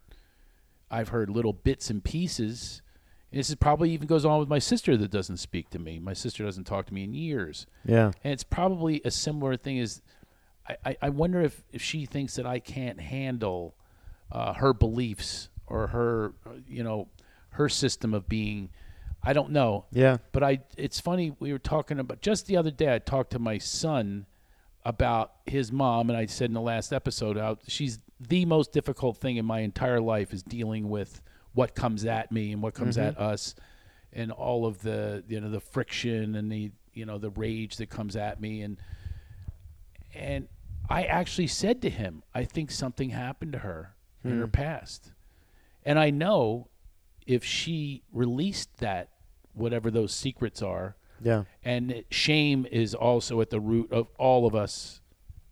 I've 0.91 1.09
heard 1.09 1.29
little 1.29 1.53
bits 1.53 1.89
and 1.89 2.03
pieces. 2.03 2.81
And 3.31 3.39
this 3.39 3.49
is 3.49 3.55
probably 3.55 3.89
even 3.91 4.07
goes 4.07 4.25
on 4.25 4.39
with 4.39 4.49
my 4.49 4.59
sister 4.59 4.95
that 4.95 5.09
doesn't 5.09 5.37
speak 5.37 5.71
to 5.71 5.79
me. 5.79 5.97
My 5.97 6.13
sister 6.13 6.43
doesn't 6.43 6.65
talk 6.65 6.85
to 6.85 6.93
me 6.93 7.03
in 7.03 7.15
years. 7.15 7.65
Yeah. 7.83 8.11
And 8.23 8.31
it's 8.31 8.43
probably 8.43 9.01
a 9.03 9.09
similar 9.09 9.57
thing 9.57 9.79
as 9.79 10.03
I, 10.69 10.77
I, 10.85 10.97
I 11.03 11.09
wonder 11.09 11.41
if, 11.41 11.63
if 11.71 11.81
she 11.81 12.05
thinks 12.05 12.35
that 12.35 12.45
I 12.45 12.59
can't 12.59 12.99
handle 12.99 13.75
uh, 14.31 14.53
her 14.53 14.73
beliefs 14.73 15.49
or 15.65 15.87
her, 15.87 16.33
you 16.67 16.83
know, 16.83 17.07
her 17.51 17.69
system 17.69 18.13
of 18.13 18.29
being. 18.29 18.69
I 19.23 19.33
don't 19.33 19.51
know. 19.51 19.85
Yeah. 19.91 20.17
But 20.31 20.43
I, 20.43 20.59
it's 20.77 20.99
funny. 20.99 21.35
We 21.39 21.51
were 21.53 21.59
talking 21.59 21.97
about 21.97 22.21
just 22.21 22.45
the 22.45 22.57
other 22.57 22.71
day. 22.71 22.93
I 22.93 22.99
talked 22.99 23.31
to 23.31 23.39
my 23.39 23.57
son 23.57 24.27
about 24.85 25.33
his 25.45 25.71
mom, 25.71 26.09
and 26.09 26.17
I 26.17 26.25
said 26.25 26.49
in 26.49 26.53
the 26.53 26.61
last 26.61 26.91
episode 26.91 27.37
how 27.37 27.57
she's 27.67 27.99
the 28.19 28.45
most 28.45 28.71
difficult 28.71 29.17
thing 29.17 29.37
in 29.37 29.45
my 29.45 29.59
entire 29.59 29.99
life 29.99 30.33
is 30.33 30.43
dealing 30.43 30.89
with 30.89 31.21
what 31.53 31.75
comes 31.75 32.05
at 32.05 32.31
me 32.31 32.51
and 32.51 32.61
what 32.61 32.73
comes 32.73 32.97
at 32.97 33.13
mm-hmm. 33.13 33.23
us, 33.23 33.55
and 34.11 34.31
all 34.31 34.65
of 34.65 34.81
the 34.81 35.23
you 35.27 35.39
know 35.39 35.49
the 35.49 35.59
friction 35.59 36.35
and 36.35 36.51
the 36.51 36.71
you 36.93 37.05
know 37.05 37.17
the 37.17 37.29
rage 37.31 37.77
that 37.77 37.89
comes 37.89 38.15
at 38.15 38.41
me, 38.41 38.61
and 38.61 38.77
and 40.13 40.47
I 40.89 41.03
actually 41.03 41.47
said 41.47 41.81
to 41.83 41.89
him, 41.89 42.23
I 42.33 42.43
think 42.43 42.69
something 42.69 43.09
happened 43.09 43.53
to 43.53 43.59
her 43.59 43.95
in 44.23 44.37
her 44.37 44.45
hmm. 44.45 44.51
past, 44.51 45.11
and 45.85 45.97
I 45.97 46.09
know 46.09 46.67
if 47.25 47.43
she 47.43 48.03
released 48.11 48.77
that 48.77 49.09
whatever 49.53 49.89
those 49.89 50.13
secrets 50.13 50.61
are 50.61 50.95
Yeah. 51.23 51.43
and 51.63 52.03
shame 52.09 52.65
is 52.71 52.93
also 52.93 53.41
at 53.41 53.49
the 53.49 53.59
root 53.59 53.91
of 53.91 54.07
all 54.17 54.45
of 54.45 54.55
us. 54.55 55.01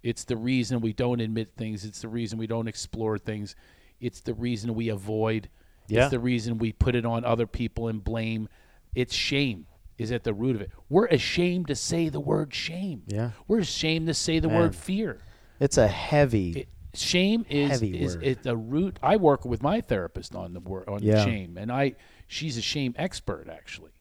It's 0.03 0.23
the 0.23 0.37
reason 0.37 0.81
we 0.81 0.93
don't 0.93 1.19
admit 1.19 1.51
things. 1.57 1.85
It's 1.85 2.01
the 2.01 2.07
reason 2.07 2.39
we 2.39 2.47
don't 2.47 2.67
explore 2.67 3.17
things. 3.17 3.55
It's 3.99 4.21
the 4.21 4.33
reason 4.33 4.73
we 4.73 4.89
avoid. 4.89 5.49
Yeah. 5.87 6.03
It's 6.03 6.11
the 6.11 6.19
reason 6.19 6.57
we 6.57 6.71
put 6.71 6.95
it 6.95 7.05
on 7.05 7.23
other 7.23 7.45
people 7.47 7.87
and 7.87 8.03
blame. 8.03 8.49
It's 8.95 9.13
shame 9.13 9.67
is 9.97 10.11
at 10.11 10.23
the 10.23 10.33
root 10.33 10.55
of 10.55 10.61
it. 10.61 10.71
We're 10.89 11.05
ashamed 11.05 11.67
to 11.67 11.75
say 11.75 12.09
the 12.09 12.19
word 12.19 12.53
shame. 12.53 13.03
Yeah. 13.05 13.31
We're 13.47 13.59
ashamed 13.59 14.07
to 14.07 14.13
say 14.15 14.39
the 14.39 14.47
Man. 14.47 14.57
word 14.57 14.75
fear. 14.75 15.19
It's 15.59 15.77
a 15.77 15.87
heavy. 15.87 16.51
It, 16.61 16.67
shame 16.95 17.45
is 17.49 17.69
Heavy 17.69 18.01
is 18.01 18.15
word. 18.15 18.25
at 18.25 18.43
the 18.43 18.57
root. 18.57 18.97
I 19.03 19.17
work 19.17 19.45
with 19.45 19.61
my 19.61 19.81
therapist 19.81 20.33
on 20.33 20.53
the 20.53 20.59
word 20.59 20.89
on 20.89 21.03
Yeah. 21.03 21.23
shame, 21.23 21.57
and 21.57 21.71
I 21.71 21.93
she's 22.27 22.57
a 22.57 22.61
shame 22.61 22.95
expert 22.97 23.47
actually, 23.49 23.91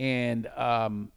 and 0.00 0.46
um, 0.56 1.12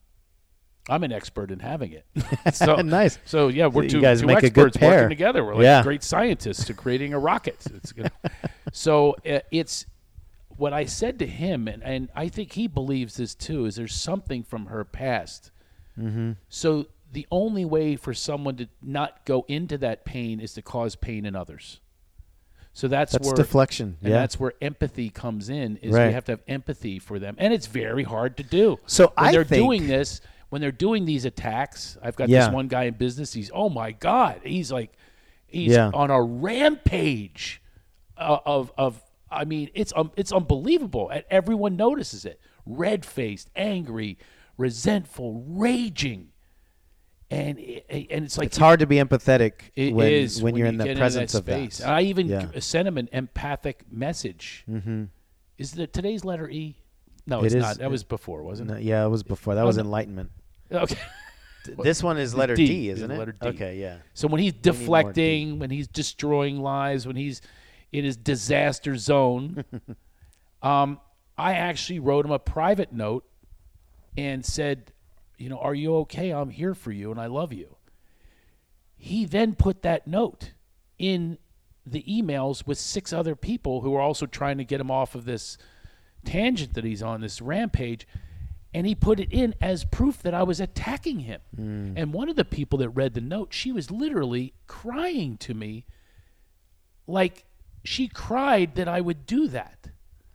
I'm 0.90 1.04
an 1.04 1.12
expert 1.14 1.50
in 1.50 1.60
having 1.60 1.94
it. 1.94 2.06
so 2.54 2.76
Nice. 2.76 3.18
So 3.26 3.48
yeah, 3.48 3.68
we're 3.68 3.88
two, 3.88 4.02
guys 4.02 4.20
two 4.20 4.28
make 4.28 4.40
a 4.40 4.50
good 4.50 4.68
experts 4.68 4.78
pair. 4.78 4.92
working 4.92 5.10
together. 5.10 5.44
We're 5.46 5.56
like 5.56 5.64
Yeah. 5.64 5.82
great 5.84 6.04
scientists 6.04 6.66
to 6.66 6.74
creating 6.74 7.14
a 7.14 7.20
rocket. 7.20 7.66
It's 7.74 7.94
gonna, 7.94 8.12
so 8.74 9.16
uh, 9.28 9.40
it's 9.50 9.86
what 10.58 10.74
I 10.74 10.86
said 10.86 11.18
to 11.20 11.26
him, 11.26 11.68
and, 11.68 11.82
and 11.84 12.10
I 12.14 12.28
think 12.28 12.52
he 12.52 12.68
believes 12.68 13.16
this 13.16 13.34
too. 13.34 13.66
Is 13.66 13.76
there's 13.78 13.96
something 13.96 14.44
from 14.44 14.68
her 14.68 14.84
past. 14.84 15.52
Mm-hmm. 15.98 16.34
So 16.50 16.88
the 17.12 17.26
only 17.32 17.64
way 17.64 17.96
for 17.96 18.14
someone 18.14 18.58
to 18.58 18.68
not 18.82 19.26
go 19.26 19.46
into 19.48 19.78
that 19.78 20.04
pain 20.04 20.40
is 20.42 20.54
to 20.56 20.62
cause 20.62 20.96
pain 20.96 21.26
in 21.26 21.36
others. 21.36 21.80
So 22.76 22.88
that's, 22.88 23.12
That's 23.12 23.28
where 23.28 23.36
deflection. 23.36 23.98
and 24.02 24.10
yeah. 24.12 24.18
that's 24.20 24.40
where 24.40 24.54
empathy 24.62 25.10
comes 25.12 25.50
in. 25.50 25.78
Is 25.78 25.94
Right. 25.94 26.08
we 26.08 26.14
have 26.14 26.26
to 26.26 26.32
have 26.34 26.42
empathy 26.48 26.98
for 26.98 27.20
them, 27.20 27.36
and 27.38 27.54
it's 27.54 27.68
very 27.68 28.02
hard 28.04 28.36
to 28.38 28.44
do. 28.44 28.80
So 28.88 29.14
when 29.16 29.28
I 29.28 29.32
they're 29.32 29.44
think- 29.44 29.64
doing 29.64 29.88
this, 29.88 30.22
when 30.50 30.60
they're 30.60 30.72
doing 30.72 31.06
these 31.06 31.26
attacks, 31.26 31.98
I've 32.02 32.16
got 32.16 32.30
Yeah. 32.30 32.46
this 32.46 32.54
one 32.54 32.68
guy 32.68 32.86
in 32.86 32.96
business. 32.96 33.32
He's 33.34 33.52
oh 33.54 33.70
my 33.70 33.92
god, 33.92 34.42
he's 34.44 34.72
like, 34.72 34.92
he's 35.46 35.74
Yeah. 35.74 35.92
on 35.94 36.10
a 36.10 36.22
rampage 36.22 37.62
uh, 38.18 38.40
of 38.46 38.72
of. 38.78 39.02
I 39.32 39.46
mean, 39.46 39.70
it's 39.76 39.94
um, 39.96 40.12
it's 40.16 40.32
unbelievable, 40.32 41.10
and 41.10 41.24
everyone 41.30 41.76
notices 41.76 42.26
it. 42.26 42.40
Red 42.66 43.06
faced, 43.06 43.50
angry, 43.56 44.18
resentful, 44.58 45.44
raging, 45.48 46.30
and 47.34 47.60
it, 47.60 47.86
and 47.90 48.26
it's 48.26 48.38
like 48.38 48.48
it's 48.48 48.58
hard 48.58 48.80
to 48.82 48.88
be 48.88 48.98
empathetic 48.98 49.54
it 49.76 49.94
when, 49.94 50.12
is 50.12 50.42
when 50.42 50.56
you're 50.56 50.68
you 50.68 50.72
in 50.74 50.78
the 50.78 50.96
presence 50.96 51.32
that 51.34 51.40
of 51.40 51.44
space. 51.46 51.78
that. 51.80 51.90
I 51.90 52.02
even 52.02 52.28
Yeah. 52.28 52.48
sent 52.60 52.88
him 52.88 52.98
an 52.98 53.10
empathic 53.12 53.84
message. 53.92 54.64
Mm-hmm. 54.70 55.06
Is 55.58 55.78
it 55.78 55.94
today's 55.94 56.24
letter 56.26 56.50
E? 56.50 56.76
No, 57.26 57.42
It 57.42 57.46
it's 57.48 57.56
is- 57.56 57.62
not. 57.62 57.78
That 57.78 57.86
it- 57.86 57.92
was 57.92 58.04
before, 58.04 58.44
wasn't 58.44 58.70
No, 58.70 58.78
yeah, 58.78 59.06
it 59.06 59.10
was 59.10 59.24
before. 59.24 59.56
That 59.56 59.64
Oh, 59.64 59.68
was 59.68 59.78
no. 59.78 59.84
enlightenment. 59.84 60.32
Okay. 60.72 60.96
This 61.82 62.04
one 62.04 62.18
is 62.18 62.36
letter 62.36 62.56
D, 62.58 62.68
D, 62.68 62.90
is 62.90 62.98
isn't 63.00 63.12
it? 63.12 63.18
letter 63.18 63.32
D. 63.32 63.48
Okay, 63.48 63.80
yeah. 63.80 64.00
So 64.14 64.28
when 64.28 64.42
he's 64.42 64.52
need 64.52 64.66
more 64.66 64.74
D. 64.74 64.80
deflecting, 64.80 65.60
when 65.60 65.70
he's 65.70 65.88
destroying 65.88 66.60
lives, 66.60 67.08
when 67.08 67.16
he's 67.16 67.42
in 67.94 68.04
his 68.04 68.18
disaster 68.18 68.98
zone, 68.98 69.64
um, 70.62 71.00
I 71.38 71.54
actually 71.54 72.00
wrote 72.00 72.26
him 72.26 72.32
a 72.32 72.40
private 72.40 72.92
note 72.92 73.24
and 74.18 74.46
said, 74.46 74.92
you 75.44 75.50
know, 75.50 75.60
are 75.60 75.76
you 75.76 75.98
okay? 75.98 76.32
I'm 76.32 76.50
here 76.50 76.74
for 76.74 76.94
you 76.94 77.12
and 77.12 77.20
I 77.20 77.26
love 77.26 77.52
you. 77.52 77.76
He 78.96 79.26
then 79.26 79.56
put 79.56 79.82
that 79.82 80.08
note 80.08 80.54
in 80.98 81.38
the 81.86 82.02
emails 82.04 82.66
with 82.66 82.78
six 82.78 83.12
other 83.12 83.36
people 83.36 83.82
who 83.82 83.92
were 83.92 84.00
also 84.00 84.26
trying 84.26 84.58
to 84.58 84.64
get 84.64 84.80
him 84.80 84.90
off 84.90 85.16
of 85.16 85.26
this 85.26 85.58
tangent 86.24 86.76
that 86.76 86.86
he's 86.86 87.04
on, 87.04 87.20
this 87.20 87.42
rampage. 87.42 88.08
And 88.74 88.88
he 88.88 88.96
put 88.96 89.20
it 89.20 89.34
in 89.34 89.54
as 89.60 89.84
proof 89.84 90.24
that 90.24 90.34
I 90.34 90.44
was 90.44 90.62
attacking 90.62 91.20
him. 91.20 91.42
Hmm. 91.54 91.94
And 91.98 92.14
one 92.14 92.30
of 92.30 92.38
the 92.38 92.46
people 92.46 92.80
that 92.80 92.90
read 92.90 93.14
the 93.14 93.22
note, 93.22 93.54
she 93.54 93.74
was 93.74 93.92
literally 93.92 94.54
crying 94.68 95.36
to 95.40 95.54
me 95.54 95.86
like 97.06 97.44
she 97.84 98.08
cried 98.08 98.76
that 98.76 98.88
I 98.88 99.02
would 99.02 99.26
do 99.26 99.50
that 99.50 99.90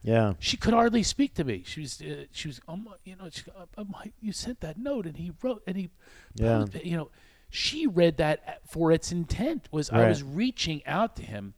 Yeah. 0.09 0.35
she 0.39 0.57
could 0.57 0.73
hardly 0.73 1.03
speak 1.03 1.35
to 1.35 1.45
me. 1.45 1.63
She 1.67 1.83
was, 1.83 2.01
uh, 2.01 2.25
she 2.33 2.49
was, 2.49 2.61
um, 2.67 2.89
you 3.05 3.15
know, 3.17 3.29
she, 3.31 3.43
uh, 3.51 3.67
um, 3.77 3.95
you 4.21 4.33
sent 4.33 4.61
that 4.61 4.79
note, 4.79 5.05
and 5.05 5.19
he 5.19 5.33
wrote, 5.43 5.63
and 5.67 5.77
he, 5.77 5.91
Yeah. 6.35 6.65
you 6.83 6.97
know, 6.97 7.11
she 7.51 7.87
read 7.87 8.17
that 8.17 8.67
for 8.67 8.91
its 8.91 9.13
intent 9.13 9.69
was 9.71 9.91
I 9.91 10.09
was 10.09 10.23
reaching 10.23 10.85
out 10.87 11.17
to 11.17 11.23
him. 11.23 11.53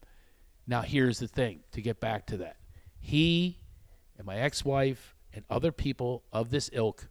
Now 0.66 0.82
here's 0.82 1.20
the 1.20 1.28
thing: 1.28 1.60
to 1.72 1.80
get 1.80 2.00
back 2.00 2.26
to 2.26 2.36
that, 2.38 2.56
he 2.98 3.58
and 4.18 4.26
my 4.26 4.36
ex-wife 4.36 5.14
and 5.32 5.44
other 5.48 5.70
people 5.70 6.24
of 6.32 6.50
this 6.50 6.70
ilk, 6.72 7.08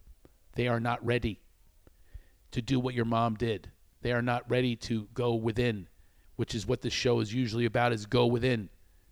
they 0.56 0.68
are 0.68 0.80
not 0.80 1.04
ready 1.04 1.40
to 2.50 2.60
do 2.60 2.78
what 2.78 2.94
your 2.94 3.06
mom 3.06 3.34
did. 3.34 3.70
They 4.02 4.12
are 4.12 4.22
not 4.22 4.48
ready 4.50 4.76
to 4.76 5.08
go 5.14 5.34
within, 5.34 5.88
which 6.36 6.54
is 6.54 6.66
what 6.66 6.82
this 6.82 6.92
show 6.92 7.20
is 7.20 7.32
usually 7.32 7.64
about 7.64 7.92
is 7.94 8.04
go 8.04 8.26
within. 8.26 8.68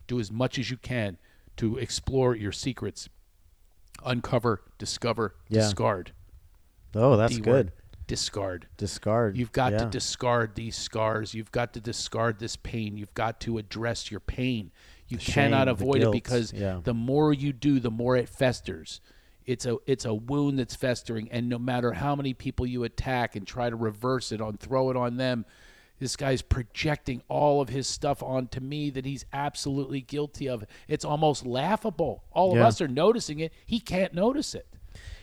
Do 0.07 0.21
as 0.21 0.31
much 0.31 0.59
as 0.59 0.71
you 0.71 0.77
can 0.77 1.19
to 1.59 1.77
explore 1.77 2.35
your 2.35 2.53
secrets. 2.53 3.09
Uncover, 4.05 4.63
discover, 4.79 5.35
Yeah. 5.49 5.63
discard. 5.63 6.13
Oh, 6.95 7.17
that's 7.17 7.37
D 7.37 7.41
good. 7.43 7.73
Discard. 8.07 8.67
Discard. 8.79 9.37
You've 9.37 9.53
got 9.53 9.71
to 9.71 9.85
discard 9.85 10.55
these 10.55 10.77
scars. 10.77 11.35
You've 11.35 11.53
got 11.53 11.75
to 11.75 11.81
discard 11.81 12.39
this 12.39 12.57
pain. 12.57 12.97
You've 12.97 13.13
got 13.13 13.41
to 13.41 13.59
address 13.59 14.11
your 14.11 14.21
pain. 14.21 14.73
You 15.09 15.19
cannot 15.19 15.69
avoid 15.69 16.03
it 16.03 16.13
because 16.13 16.53
yeah. 16.53 16.81
the 16.83 16.95
more 16.95 17.33
you 17.33 17.53
do, 17.53 17.81
the 17.81 17.91
more 17.91 18.17
it 18.17 18.29
festers. 18.29 19.01
It's 19.45 19.65
a 19.65 19.79
it's 19.87 20.05
a 20.05 20.13
wound 20.13 20.59
that's 20.59 20.77
festering, 20.77 21.29
and 21.31 21.49
no 21.49 21.59
matter 21.59 21.93
how 21.93 22.15
many 22.15 22.35
people 22.35 22.67
you 22.67 22.85
attack 22.85 23.35
and 23.35 23.47
try 23.47 23.71
to 23.71 23.77
reverse 23.77 24.31
it 24.31 24.43
on, 24.43 24.59
throw 24.59 24.91
it 24.91 24.97
on 24.97 25.17
them, 25.17 25.47
this 25.99 26.17
guy's 26.17 26.43
projecting 26.43 27.23
all 27.29 27.61
of 27.61 27.69
his 27.69 27.87
stuff 27.87 28.23
onto 28.23 28.61
me 28.61 28.91
that 28.91 29.05
he's 29.05 29.25
absolutely 29.33 30.01
guilty 30.01 30.49
of. 30.49 30.65
It's 30.87 31.05
almost 31.05 31.45
laughable. 31.45 32.25
All 32.33 32.53
of 32.53 32.59
us 32.59 32.81
are 32.81 32.89
noticing 32.89 33.41
it. 33.41 33.53
He 33.67 33.81
can't 33.81 34.15
notice 34.15 34.55
it. 34.55 34.67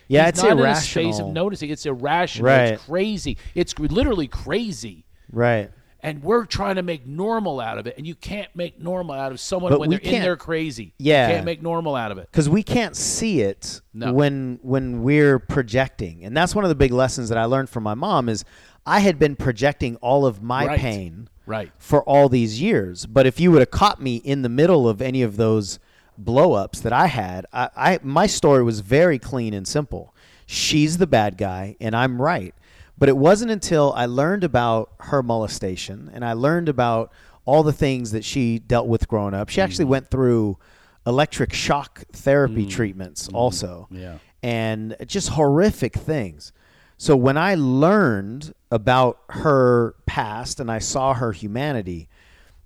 Yeah, 0.07 0.23
He's 0.25 0.29
it's 0.29 0.43
not 0.43 0.51
irrational. 0.59 1.07
in 1.07 1.13
space 1.13 1.19
of 1.25 1.33
noticing. 1.33 1.69
It's 1.71 1.85
irrational. 1.85 2.45
Right. 2.47 2.65
It's 2.73 2.83
crazy. 2.83 3.37
It's 3.55 3.77
literally 3.79 4.27
crazy. 4.27 5.05
Right. 5.31 5.71
And 6.01 6.21
we're 6.21 6.45
trying 6.45 6.75
to 6.75 6.83
make 6.83 7.07
normal 7.07 7.59
out 7.59 7.79
of 7.79 7.87
it, 7.87 7.97
and 7.97 8.05
you 8.05 8.13
can't 8.13 8.55
make 8.55 8.79
normal 8.79 9.15
out 9.15 9.31
of 9.31 9.39
someone 9.39 9.71
But 9.71 9.79
when 9.79 9.89
they're 9.89 9.97
in 9.97 10.21
there 10.21 10.37
crazy. 10.37 10.93
Yeah. 10.99 11.27
you 11.27 11.33
can't 11.33 11.45
make 11.45 11.63
normal 11.63 11.95
out 11.95 12.11
of 12.11 12.19
it. 12.19 12.29
because 12.31 12.47
we 12.47 12.61
can't 12.61 12.95
see 12.95 13.41
it 13.41 13.81
No. 13.91 14.13
when 14.13 14.59
when 14.61 15.01
we're 15.01 15.39
projecting 15.39 16.23
and 16.23 16.37
that's 16.37 16.53
one 16.53 16.63
of 16.63 16.69
the 16.69 16.75
big 16.75 16.91
lessons 16.91 17.29
that 17.29 17.37
i 17.39 17.45
learned 17.45 17.69
from 17.71 17.81
my 17.83 17.95
mom 17.95 18.29
is 18.29 18.45
i 18.85 18.99
had 18.99 19.17
been 19.19 19.35
projecting 19.35 19.95
all 19.97 20.25
of 20.25 20.41
my 20.41 20.65
Right. 20.65 20.79
pain 20.79 21.29
Right. 21.47 21.71
for 21.77 22.03
all 22.03 22.27
these 22.27 22.59
years. 22.61 23.05
But 23.05 23.27
if 23.27 23.39
you 23.39 23.51
would 23.51 23.59
have 23.61 23.71
caught 23.71 24.01
me 24.01 24.15
in 24.15 24.41
the 24.41 24.49
middle 24.49 24.89
of 24.89 25.01
any 25.01 25.21
of 25.21 25.37
those 25.37 25.77
blow 26.17 26.53
ups 26.53 26.79
that 26.79 26.93
I 26.93 27.07
had, 27.07 27.45
I, 27.53 27.69
I 27.75 27.99
my 28.01 28.25
story 28.25 28.63
was 28.63 28.79
very 28.79 29.19
clean 29.19 29.53
and 29.53 29.67
simple. 29.67 30.13
She's 30.47 30.97
the 30.97 31.07
bad 31.07 31.37
guy 31.37 31.75
and 31.79 31.95
I'm 31.95 32.21
right. 32.21 32.55
But 32.97 33.09
it 33.09 33.17
wasn't 33.17 33.51
until 33.51 33.93
I 33.93 34.05
learned 34.05 34.43
about 34.43 34.91
her 35.01 35.21
molestation 35.21 36.09
and 36.13 36.23
I 36.23 36.33
learned 36.33 36.69
about 36.69 37.11
all 37.43 37.61
the 37.61 37.73
things 37.73 38.11
that 38.11 38.23
she 38.25 38.57
dealt 38.57 38.87
with 38.87 39.07
growing 39.07 39.33
up. 39.33 39.49
She 39.49 39.61
actually 39.61 39.85
mm. 39.85 39.89
went 39.89 40.09
through 40.09 40.57
electric 41.05 41.53
shock 41.53 42.03
therapy 42.13 42.65
mm. 42.65 42.69
treatments 42.71 43.27
mm. 43.27 43.35
also 43.35 43.87
Yeah. 43.91 44.17
and 44.41 44.95
just 45.05 45.29
horrific 45.29 45.93
things. 45.93 46.53
So 46.97 47.15
when 47.15 47.37
I 47.37 47.55
learned 47.55 48.53
about 48.71 49.19
her 49.29 49.95
past 50.05 50.59
and 50.59 50.71
I 50.71 50.79
saw 50.79 51.13
her 51.13 51.31
humanity, 51.31 52.07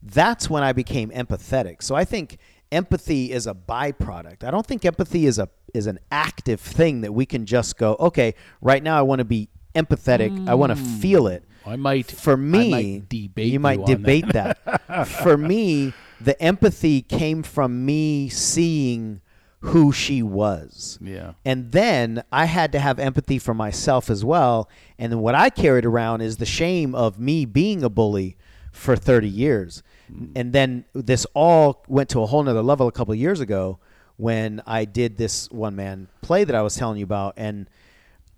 that's 0.02 0.50
when 0.50 0.64
I 0.64 0.72
became 0.72 1.10
empathetic. 1.10 1.82
So 1.82 1.96
I 1.96 2.06
think 2.06 2.38
empathy 2.72 3.32
is 3.32 3.48
a 3.48 3.54
byproduct. 3.54 4.44
I 4.44 4.52
don't 4.52 4.66
think 4.66 4.86
empathy 4.86 5.26
is 5.26 5.40
a 5.40 5.50
is 5.74 5.88
an 5.88 6.00
active 6.12 6.60
thing 6.60 7.02
that 7.02 7.14
we 7.14 7.26
can 7.26 7.46
just 7.46 7.78
go, 7.78 7.96
okay, 8.00 8.34
right 8.62 8.82
now 8.82 8.98
I 8.98 9.04
want 9.04 9.20
to 9.20 9.26
be 9.26 9.50
empathetic. 9.76 10.48
I 10.48 10.56
want 10.56 10.76
to 10.76 10.82
mm. 10.82 11.00
feel 11.00 11.28
it. 11.28 11.44
I 11.66 11.76
might 11.76 12.10
For 12.10 12.34
I 12.34 12.38
me, 12.38 12.72
might 12.72 13.10
debate 13.10 13.52
you 13.52 13.60
might 13.60 13.80
on 13.80 13.86
debate 13.86 14.28
that. 14.34 15.08
For 15.22 15.38
me, 15.38 15.94
the 16.20 16.42
empathy 16.42 17.02
came 17.02 17.44
from 17.44 17.86
me 17.86 18.30
seeing 18.30 19.22
who 19.62 19.92
she 19.92 20.24
was. 20.24 20.98
Yeah. 21.02 21.34
And 21.44 21.72
then 21.72 22.24
I 22.32 22.46
had 22.46 22.72
to 22.72 22.80
have 22.80 22.98
empathy 23.00 23.40
for 23.40 23.54
myself 23.54 24.10
as 24.10 24.24
well. 24.24 24.70
And 24.98 25.12
then 25.12 25.20
what 25.20 25.36
I 25.36 25.50
carried 25.50 25.86
around 25.86 26.22
is 26.22 26.38
the 26.38 26.46
shame 26.46 26.96
of 26.96 27.20
me 27.20 27.46
being 27.46 27.84
a 27.84 27.90
bully 27.90 28.38
for 28.72 28.96
30 28.96 29.28
years. 29.28 29.84
Mm. 30.12 30.32
And 30.36 30.54
then 30.54 30.86
this 30.94 31.26
all 31.34 31.84
went 31.88 32.10
to 32.10 32.22
a 32.22 32.26
whole 32.26 32.44
nother 32.44 32.62
level 32.62 32.88
a 32.88 32.92
couple 32.92 33.12
of 33.12 33.20
years 33.20 33.42
ago 33.42 33.80
when 34.16 34.62
I 34.66 34.86
did 34.86 35.18
this 35.18 35.50
one 35.50 35.76
man 35.76 36.08
play 36.22 36.44
that 36.44 36.56
I 36.56 36.62
was 36.62 36.76
telling 36.76 36.98
you 36.98 37.04
about. 37.04 37.34
And 37.36 37.70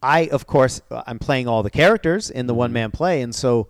I, 0.02 0.28
of 0.28 0.48
course, 0.48 0.82
I'm 0.90 1.20
playing 1.20 1.48
all 1.48 1.62
the 1.62 1.70
characters 1.70 2.32
in 2.32 2.48
the 2.48 2.56
one 2.56 2.70
mm-hmm. 2.70 2.74
man 2.76 2.92
play. 2.92 3.22
And 3.22 3.34
so 3.34 3.68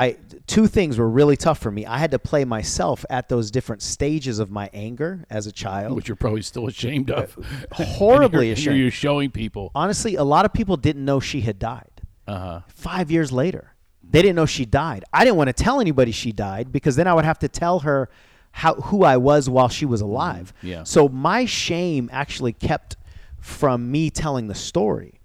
I 0.00 0.16
two 0.46 0.66
things 0.66 0.96
were 0.98 1.08
really 1.08 1.36
tough 1.36 1.58
for 1.58 1.70
me. 1.70 1.84
I 1.84 1.98
had 1.98 2.10
to 2.12 2.18
play 2.18 2.44
myself 2.44 3.04
at 3.10 3.28
those 3.28 3.50
different 3.50 3.82
stages 3.82 4.38
of 4.38 4.50
my 4.50 4.70
anger 4.72 5.26
as 5.28 5.46
a 5.46 5.52
child. 5.52 5.94
which 5.94 6.08
you're 6.08 6.16
probably 6.16 6.42
still 6.42 6.66
ashamed 6.66 7.10
of. 7.10 7.36
horribly 7.72 8.50
And 8.50 8.58
you're, 8.58 8.72
ashamed. 8.72 8.78
You're 8.78 8.90
showing 8.90 9.30
people. 9.30 9.70
honestly, 9.74 10.14
a 10.16 10.24
lot 10.24 10.44
of 10.46 10.52
people 10.52 10.76
didn't 10.78 11.04
know 11.04 11.20
she 11.20 11.42
had 11.42 11.58
died. 11.58 11.90
Uh 12.26 12.38
huh. 12.38 12.60
Five 12.68 13.10
years 13.10 13.30
later, 13.30 13.74
they 14.02 14.22
didn't 14.22 14.36
know 14.36 14.46
she 14.46 14.64
died. 14.64 15.04
I 15.12 15.24
didn't 15.24 15.36
want 15.36 15.48
to 15.48 15.62
tell 15.64 15.80
anybody 15.80 16.12
she 16.12 16.32
died 16.32 16.72
because 16.72 16.96
then 16.96 17.06
I 17.06 17.12
would 17.14 17.26
have 17.26 17.38
to 17.40 17.48
tell 17.48 17.80
her 17.80 18.08
how 18.52 18.74
who 18.74 19.04
I 19.04 19.18
was 19.18 19.50
while 19.50 19.68
she 19.68 19.84
was 19.84 20.00
alive. 20.00 20.52
yeah. 20.62 20.84
So 20.84 21.08
my 21.08 21.44
shame 21.44 22.08
actually 22.10 22.52
kept 22.54 22.96
from 23.38 23.90
me 23.90 24.10
telling 24.10 24.48
the 24.48 24.54
story. 24.54 25.20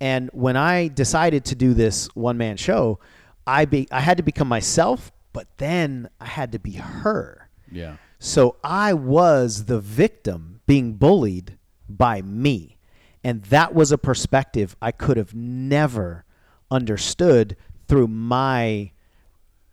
And 0.00 0.30
when 0.32 0.56
I 0.56 0.88
decided 0.88 1.44
to 1.46 1.54
do 1.54 1.74
this 1.74 2.08
one 2.14 2.36
man 2.36 2.56
show, 2.56 2.98
I 3.46 3.64
be 3.64 3.86
I 3.90 4.00
had 4.00 4.16
to 4.16 4.22
become 4.22 4.48
myself, 4.48 5.12
but 5.32 5.46
then 5.58 6.08
I 6.20 6.26
had 6.26 6.52
to 6.52 6.58
be 6.58 6.72
her. 6.72 7.48
Yeah. 7.70 7.96
So 8.18 8.56
I 8.64 8.94
was 8.94 9.66
the 9.66 9.80
victim 9.80 10.60
being 10.66 10.94
bullied 10.94 11.58
by 11.88 12.22
me. 12.22 12.78
And 13.22 13.42
that 13.44 13.74
was 13.74 13.90
a 13.90 13.98
perspective 13.98 14.76
I 14.82 14.92
could 14.92 15.16
have 15.16 15.34
never 15.34 16.24
understood 16.70 17.56
through 17.88 18.08
my 18.08 18.92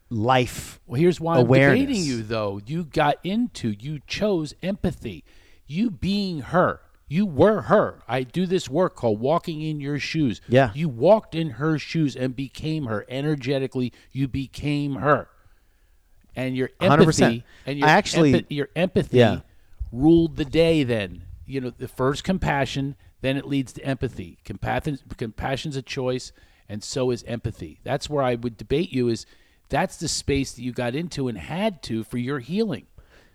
life. 0.10 0.80
Well, 0.86 1.00
here's 1.00 1.20
why 1.20 1.40
Awareness. 1.40 1.82
I'm 1.82 1.88
debating 1.88 2.06
you, 2.06 2.24
though. 2.24 2.62
You 2.66 2.84
got 2.86 3.18
into, 3.24 3.76
you 3.78 4.00
chose 4.08 4.54
empathy. 4.62 5.24
You 5.66 5.90
being 5.90 6.42
her. 6.42 6.82
You 7.12 7.26
were 7.26 7.64
her. 7.64 8.02
I 8.08 8.24
do 8.24 8.46
this 8.46 8.70
work 8.70 8.96
called 8.96 9.20
walking 9.20 9.62
in 9.62 9.82
your 9.82 10.00
shoes. 10.00 10.40
Yeah. 10.48 10.72
You 10.74 10.88
walked 10.88 11.36
in 11.36 11.50
her 11.52 11.78
shoes 11.78 12.16
and 12.16 12.34
became 12.34 12.86
her. 12.86 13.06
Energetically, 13.10 13.92
you 14.14 14.30
became 14.30 14.96
her. 14.96 15.28
And 16.38 16.56
your 16.56 16.70
100%. 16.80 16.92
empathy 17.22 17.44
and 17.66 17.80
your 17.80 17.88
I 17.90 17.92
actually- 17.92 18.32
empa- 18.32 18.46
your 18.48 18.70
empathy 18.78 19.18
Yeah. 19.18 19.42
ruled 19.92 20.38
the 20.38 20.46
day 20.46 20.84
then. 20.84 21.24
You 21.46 21.60
know, 21.60 21.70
the 21.72 21.90
first 21.90 22.24
compassion, 22.24 22.96
then 23.20 23.36
it 23.36 23.46
leads 23.46 23.74
to 23.74 23.84
empathy. 23.84 24.38
Compassion 24.46 24.98
compassion's 25.18 25.76
a 25.76 25.82
choice, 25.82 26.32
and 26.70 26.82
so 26.82 27.12
is 27.12 27.24
empathy. 27.24 27.80
That's 27.84 28.10
where 28.10 28.24
I 28.24 28.36
would 28.36 28.56
debate 28.56 28.94
you 28.94 29.10
is 29.10 29.26
that's 29.68 29.98
the 29.98 30.08
space 30.08 30.54
that 30.54 30.62
you 30.62 30.72
got 30.72 30.96
into 30.96 31.28
and 31.28 31.38
had 31.38 31.84
to 31.84 32.06
for 32.06 32.18
your 32.18 32.40
healing. 32.40 32.86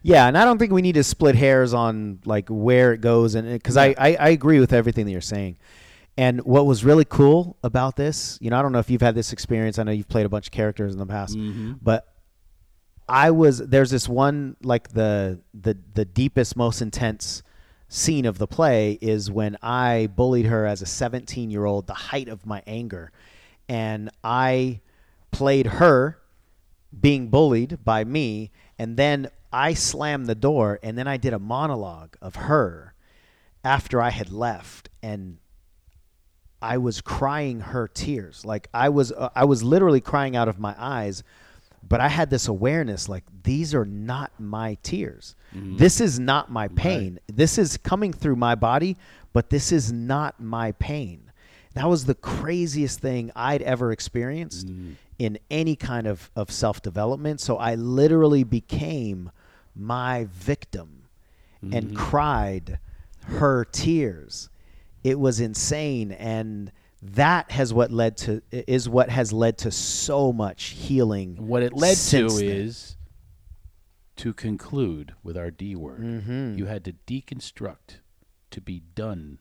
Yeah, 0.06 0.28
and 0.28 0.38
I 0.38 0.44
don't 0.44 0.56
think 0.58 0.70
we 0.70 0.82
need 0.82 0.94
to 0.94 1.02
split 1.02 1.34
hairs 1.34 1.74
on 1.74 2.20
like 2.24 2.48
where 2.48 2.92
it 2.92 3.00
goes, 3.00 3.34
and 3.34 3.48
uh, 3.48 3.52
because 3.54 3.76
I, 3.76 3.86
I 3.98 4.14
I 4.14 4.28
agree 4.28 4.60
with 4.60 4.72
everything 4.72 5.04
that 5.04 5.10
you're 5.10 5.20
saying. 5.20 5.58
And 6.16 6.44
what 6.44 6.64
was 6.64 6.84
really 6.84 7.04
cool 7.04 7.56
about 7.64 7.96
this, 7.96 8.38
you 8.40 8.48
know, 8.48 8.56
I 8.56 8.62
don't 8.62 8.70
know 8.70 8.78
if 8.78 8.88
you've 8.88 9.02
had 9.02 9.16
this 9.16 9.32
experience. 9.32 9.80
I 9.80 9.82
know 9.82 9.90
you've 9.90 10.08
played 10.08 10.24
a 10.24 10.28
bunch 10.28 10.46
of 10.46 10.52
characters 10.52 10.92
in 10.92 11.00
the 11.00 11.06
past, 11.06 11.36
mm-hmm. 11.36 11.72
but 11.82 12.06
I 13.08 13.32
was 13.32 13.58
there's 13.58 13.90
this 13.90 14.08
one 14.08 14.56
like 14.62 14.92
the 14.92 15.40
the 15.52 15.76
the 15.94 16.04
deepest, 16.04 16.56
most 16.56 16.80
intense 16.80 17.42
scene 17.88 18.26
of 18.26 18.38
the 18.38 18.46
play 18.46 18.98
is 19.00 19.28
when 19.28 19.56
I 19.60 20.08
bullied 20.14 20.46
her 20.46 20.66
as 20.66 20.82
a 20.82 20.86
17 20.86 21.50
year 21.50 21.64
old, 21.64 21.88
the 21.88 21.94
height 21.94 22.28
of 22.28 22.46
my 22.46 22.62
anger, 22.64 23.10
and 23.68 24.08
I 24.22 24.82
played 25.32 25.66
her 25.66 26.20
being 27.00 27.26
bullied 27.26 27.84
by 27.84 28.04
me 28.04 28.52
and 28.78 28.96
then 28.96 29.30
I 29.56 29.72
slammed 29.72 30.26
the 30.26 30.34
door 30.34 30.78
and 30.82 30.98
then 30.98 31.08
I 31.08 31.16
did 31.16 31.32
a 31.32 31.38
monologue 31.38 32.14
of 32.20 32.36
her 32.36 32.92
after 33.64 34.02
I 34.02 34.10
had 34.10 34.30
left 34.30 34.90
and 35.02 35.38
I 36.60 36.76
was 36.76 37.00
crying 37.00 37.60
her 37.60 37.88
tears. 37.88 38.44
Like 38.44 38.68
I 38.74 38.90
was 38.90 39.12
uh, 39.12 39.30
I 39.34 39.46
was 39.46 39.62
literally 39.62 40.02
crying 40.02 40.36
out 40.36 40.48
of 40.48 40.58
my 40.58 40.74
eyes 40.76 41.24
but 41.88 42.02
I 42.02 42.08
had 42.08 42.28
this 42.28 42.48
awareness 42.48 43.08
like 43.08 43.24
these 43.44 43.74
are 43.74 43.86
not 43.86 44.30
my 44.38 44.76
tears. 44.82 45.34
This 45.78 46.02
is 46.02 46.18
not 46.20 46.50
my 46.50 46.68
pain. 46.68 47.18
This 47.26 47.56
is 47.56 47.78
coming 47.78 48.12
through 48.12 48.36
my 48.36 48.56
body 48.56 48.98
but 49.32 49.48
this 49.48 49.72
is 49.72 49.90
not 49.90 50.38
my 50.38 50.72
pain. 50.72 51.32
That 51.72 51.88
was 51.88 52.04
the 52.04 52.14
craziest 52.14 53.00
thing 53.00 53.32
I'd 53.34 53.62
ever 53.62 53.90
experienced 53.90 54.68
in 55.18 55.38
any 55.50 55.76
kind 55.76 56.06
of, 56.06 56.30
of 56.36 56.50
self 56.50 56.82
development. 56.82 57.40
So 57.40 57.56
I 57.56 57.74
literally 57.76 58.44
became 58.44 59.30
my 59.76 60.26
victim 60.32 61.04
and 61.72 61.96
cried 61.96 62.78
her 63.22 63.64
tears. 63.64 64.48
It 65.02 65.18
was 65.18 65.40
insane. 65.40 66.12
And 66.12 66.70
that 67.02 67.50
has 67.50 67.74
what 67.74 67.90
led 67.90 68.16
to 68.18 68.42
is 68.50 68.88
what 68.88 69.10
has 69.10 69.32
led 69.32 69.58
to 69.58 69.70
so 69.70 70.32
much 70.32 70.64
healing. 70.64 71.46
What 71.46 71.62
it 71.62 71.72
led 71.72 71.96
to 71.96 72.28
then. 72.28 72.44
is 72.44 72.96
to 74.16 74.32
conclude 74.32 75.14
with 75.22 75.36
our 75.36 75.50
D 75.50 75.74
word. 75.76 76.00
Mm-hmm. 76.00 76.58
You 76.58 76.66
had 76.66 76.84
to 76.84 76.94
deconstruct 77.06 78.00
to 78.50 78.60
be 78.60 78.80
done 78.94 79.38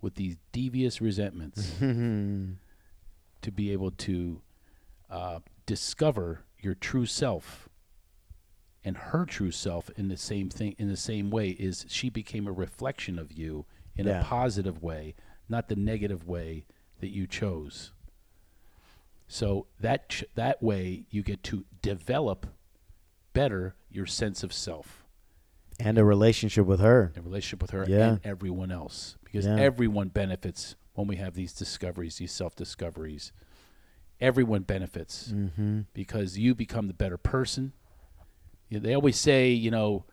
with 0.00 0.14
these 0.14 0.36
devious 0.52 1.00
resentments 1.00 1.72
Mm-hmm. 1.80 2.52
to 3.42 3.50
be 3.52 3.72
able 3.72 3.90
to 3.90 4.40
uh, 5.10 5.40
discover 5.66 6.44
your 6.60 6.74
true 6.74 7.06
self 7.06 7.68
and 8.84 8.96
her 8.96 9.24
true 9.24 9.50
self 9.50 9.90
in 9.96 10.08
the 10.08 10.16
same 10.16 10.50
thing 10.50 10.74
in 10.78 10.88
the 10.88 10.96
same 10.96 11.30
way 11.30 11.50
is 11.50 11.86
she 11.88 12.08
became 12.10 12.46
a 12.46 12.52
reflection 12.52 13.18
of 13.18 13.32
you 13.32 13.64
in 13.96 14.06
Yeah. 14.06 14.20
a 14.20 14.24
positive 14.24 14.82
way 14.82 15.14
not 15.48 15.68
the 15.68 15.76
negative 15.76 16.26
way 16.26 16.66
that 17.00 17.08
you 17.10 17.26
chose 17.26 17.92
so 19.26 19.66
that 19.80 20.08
ch- 20.08 20.24
that 20.34 20.62
way 20.62 21.06
you 21.10 21.22
get 21.22 21.42
to 21.44 21.64
develop 21.82 22.46
better 23.32 23.74
your 23.90 24.06
sense 24.06 24.42
of 24.42 24.52
self 24.52 25.04
and 25.80 25.98
a 25.98 26.04
relationship 26.04 26.66
with 26.66 26.78
her. 26.80 27.12
a 27.16 27.20
relationship 27.20 27.60
with 27.60 27.70
her 27.72 27.84
Yeah. 27.88 28.12
and 28.12 28.20
everyone 28.24 28.70
else 28.70 29.16
because 29.24 29.44
Yeah. 29.46 29.56
everyone 29.56 30.08
benefits 30.08 30.76
when 30.94 31.08
we 31.08 31.16
have 31.16 31.34
these 31.34 31.52
discoveries 31.52 32.18
these 32.18 32.32
self-discoveries 32.32 33.32
everyone 34.20 34.62
benefits 34.62 35.32
Mm-hmm. 35.32 35.80
because 35.92 36.38
you 36.38 36.54
become 36.54 36.86
the 36.86 36.94
better 36.94 37.16
person 37.18 37.72
they 38.78 38.94
always 38.94 39.16
say 39.16 39.50
you 39.50 39.70
know 39.70 40.04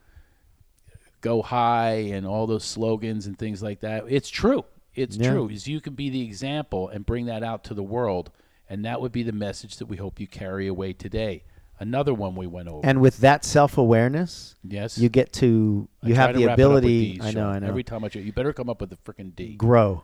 go 1.22 1.42
high 1.42 1.92
and 2.14 2.26
all 2.26 2.48
those 2.48 2.64
slogans 2.66 3.28
and 3.28 3.38
things 3.38 3.62
like 3.62 3.82
that 3.82 4.04
it's 4.08 4.30
true 4.30 4.66
it's 4.96 5.18
Yeah. 5.18 5.32
true 5.32 5.50
is 5.50 5.68
you 5.68 5.80
can 5.80 5.94
be 5.94 6.10
the 6.10 6.22
example 6.24 6.90
and 6.90 7.06
bring 7.06 7.28
that 7.28 7.44
out 7.44 7.64
to 7.66 7.74
the 7.74 7.84
world 7.84 8.32
and 8.70 8.86
that 8.86 9.02
would 9.02 9.12
be 9.12 9.24
the 9.24 9.32
message 9.32 9.78
that 9.78 9.86
we 9.86 9.98
hope 9.98 10.20
you 10.20 10.28
carry 10.28 10.68
away 10.68 10.94
today 10.94 11.44
another 11.80 12.14
one 12.14 12.36
we 12.36 12.48
went 12.48 12.68
over 12.68 12.82
And 12.86 13.02
with 13.02 13.18
that 13.20 13.46
self 13.46 13.78
awareness, 13.78 14.56
yes 14.64 14.98
you 14.98 15.10
get 15.10 15.32
to 15.34 15.88
you 16.04 16.16
try 16.16 16.24
have 16.28 16.36
the 16.36 16.46
wrap 16.46 16.58
it 16.60 16.64
up 16.64 16.70
with 16.74 16.78
ability. 16.84 17.12
Ds, 17.14 17.22
I 17.26 17.26
know, 17.26 17.32
Sean. 17.32 17.56
I 17.56 17.60
know. 17.60 17.68
Every 17.68 17.84
time 17.84 18.04
I 18.04 18.10
try, 18.10 18.22
you 18.22 18.32
better 18.34 18.54
come 18.54 18.70
up 18.70 18.82
with 18.82 18.92
a 18.94 18.98
freaking 18.98 19.36
D. 19.36 19.54
grow. 19.56 20.04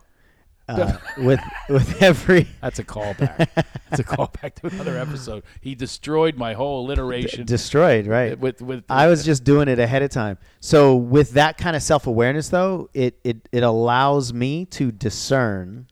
Uh, 0.68 0.98
with 1.16 1.40
with 1.68 2.02
every 2.02 2.46
That's 2.60 2.78
a 2.78 2.84
callback. 2.84 3.48
That's 3.54 4.00
a 4.00 4.04
callback 4.04 4.54
to 4.56 4.66
another 4.66 4.98
episode. 4.98 5.44
He 5.60 5.74
destroyed 5.74 6.36
my 6.36 6.52
whole 6.52 6.84
alliteration 6.84 7.46
destroyed, 7.46 8.06
right? 8.06 8.38
with 8.38 8.60
with. 8.60 8.84
I 8.88 9.06
was 9.06 9.24
just 9.24 9.44
doing 9.44 9.68
it 9.68 9.78
ahead 9.78 10.02
of 10.02 10.10
time. 10.10 10.38
So 10.60 10.96
with 10.96 11.32
that 11.32 11.56
kind 11.56 11.74
of 11.74 11.82
self 11.82 12.06
awareness, 12.06 12.48
though, 12.48 12.90
it, 12.92 13.18
it 13.24 13.48
it 13.50 13.62
allows 13.62 14.32
me 14.32 14.66
to 14.66 14.92
discern 14.92 15.86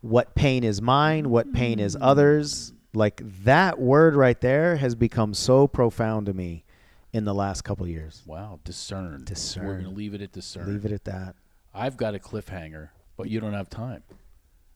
what 0.00 0.34
pain 0.34 0.64
is 0.64 0.82
mine, 0.82 1.30
what 1.30 1.52
pain 1.52 1.78
is 1.78 1.96
others. 2.00 2.72
Like 2.94 3.22
that 3.44 3.78
word 3.78 4.14
right 4.14 4.40
there 4.40 4.76
has 4.76 4.94
become 4.94 5.34
so 5.34 5.66
profound 5.66 6.26
to 6.26 6.34
me 6.34 6.64
in 7.12 7.24
the 7.24 7.34
last 7.34 7.62
couple 7.62 7.84
of 7.84 7.90
years. 7.90 8.22
wow 8.26 8.60
discern. 8.64 9.24
Discern. 9.24 9.66
We're 9.66 9.76
gonna 9.76 9.90
leave 9.90 10.14
it 10.14 10.20
at 10.22 10.32
discern. 10.32 10.72
Leave 10.72 10.84
it 10.84 10.92
at 10.92 11.04
that. 11.04 11.34
I've 11.78 11.96
got 11.96 12.14
a 12.14 12.18
cliffhanger, 12.18 12.90
but 13.16 13.28
you 13.30 13.40
don't 13.40 13.54
have 13.54 13.70
time. 13.70 14.02